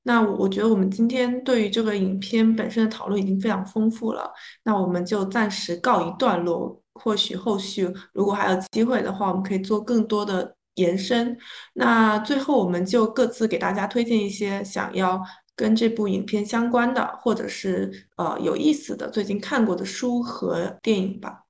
[0.05, 4.33] 那我觉得我们今天对于这个影片本身的讨论已经非常丰富了，
[4.65, 6.83] 那我们就暂时告一段落。
[6.95, 11.37] 或许后续如果还有机会的话，我们可以做更多的延伸。
[11.75, 15.21] 那最后我们就各自给大家推荐一些想要
[15.55, 21.45] 跟这部影片相关的，或者是呃有意思的最近看过的书和电影吧。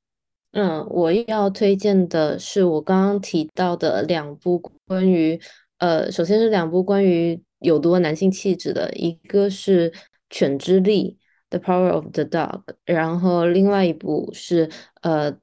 [0.53, 5.41] 嗯，我要推荐的是我刚刚提到的两部关于
[5.79, 7.43] 呃，首先是两部关于。
[7.61, 9.91] 有多男性气质的一个是
[10.31, 11.19] 《犬之力》
[11.59, 14.71] （The Power of the Dog），然后另外一部是
[15.03, 15.31] 呃《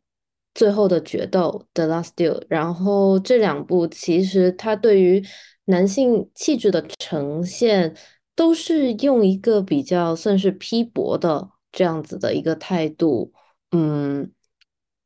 [0.58, 2.43] 最后的决斗》（The Last Duel）。
[2.49, 5.24] 然后这两部其实它对于
[5.66, 7.95] 男性气质的呈现
[8.36, 13.32] 都是用一个比较算是批驳的这样子的一个态度，
[13.72, 14.30] 嗯，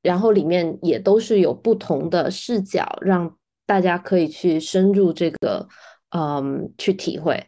[0.01, 3.37] 然后里面也都是有不同的视角，让
[3.67, 5.67] 大家可以去深入这个。
[6.13, 7.41] 嗯，去体会。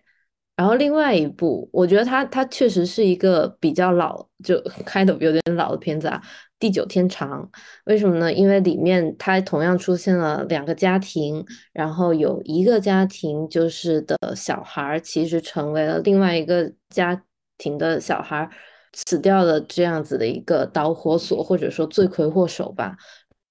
[0.55, 6.21] 然后另外一部，我觉得它它确实是一个比较老，就 开的有点老的片子啊，
[6.59, 7.41] 《地久天长》。
[7.85, 8.31] 为什么呢？
[8.31, 11.43] 因为里面它同样出现了两个家庭，
[11.73, 17.23] 然后有一个家庭就是的小孩其实成为了另外一个家
[17.57, 18.47] 庭的小孩
[18.93, 22.95] 死掉的这样子的一个导火索，或者说罪魁祸首吧。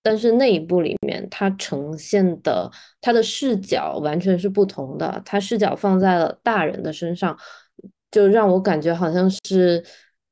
[0.03, 7.37] 但是那一部里面，它呈现的它的视角完全是不同的，它视角放在了大人的身上，
[8.11, 9.83] 就让我感觉好像是，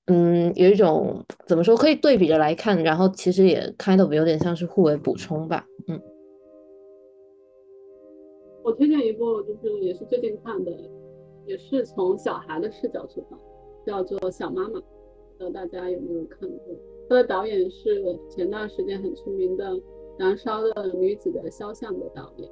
[0.07, 6.01] 嗯，有一种怎么说可以对比着来看，然后其实也开的有点像是互为补充吧，嗯。
[8.62, 10.71] 我推荐一部，就是也是最近看的，
[11.47, 13.39] 也是从小孩的视角出发，
[13.87, 14.81] 叫做《小妈妈》，不
[15.39, 16.59] 知道大家有没有看过？
[17.11, 19.69] 他的导演是前段时间很出名的
[20.17, 22.49] 《燃烧的女子的肖像》的导演，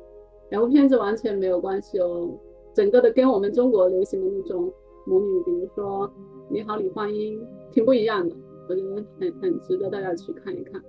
[0.51, 2.29] 两部片子完全没有关系哦。
[2.75, 4.69] 整个的跟我们中国流行的那种
[5.07, 6.09] 母女，比如说
[6.51, 7.41] 《你好，李焕英》，
[7.71, 8.35] 挺不一样的。
[8.69, 10.83] 我觉得很很值得大家去看一看。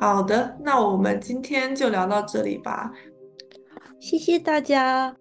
[0.00, 2.94] 好的，那我们今天就聊到这里吧，
[4.00, 5.14] 谢谢大家。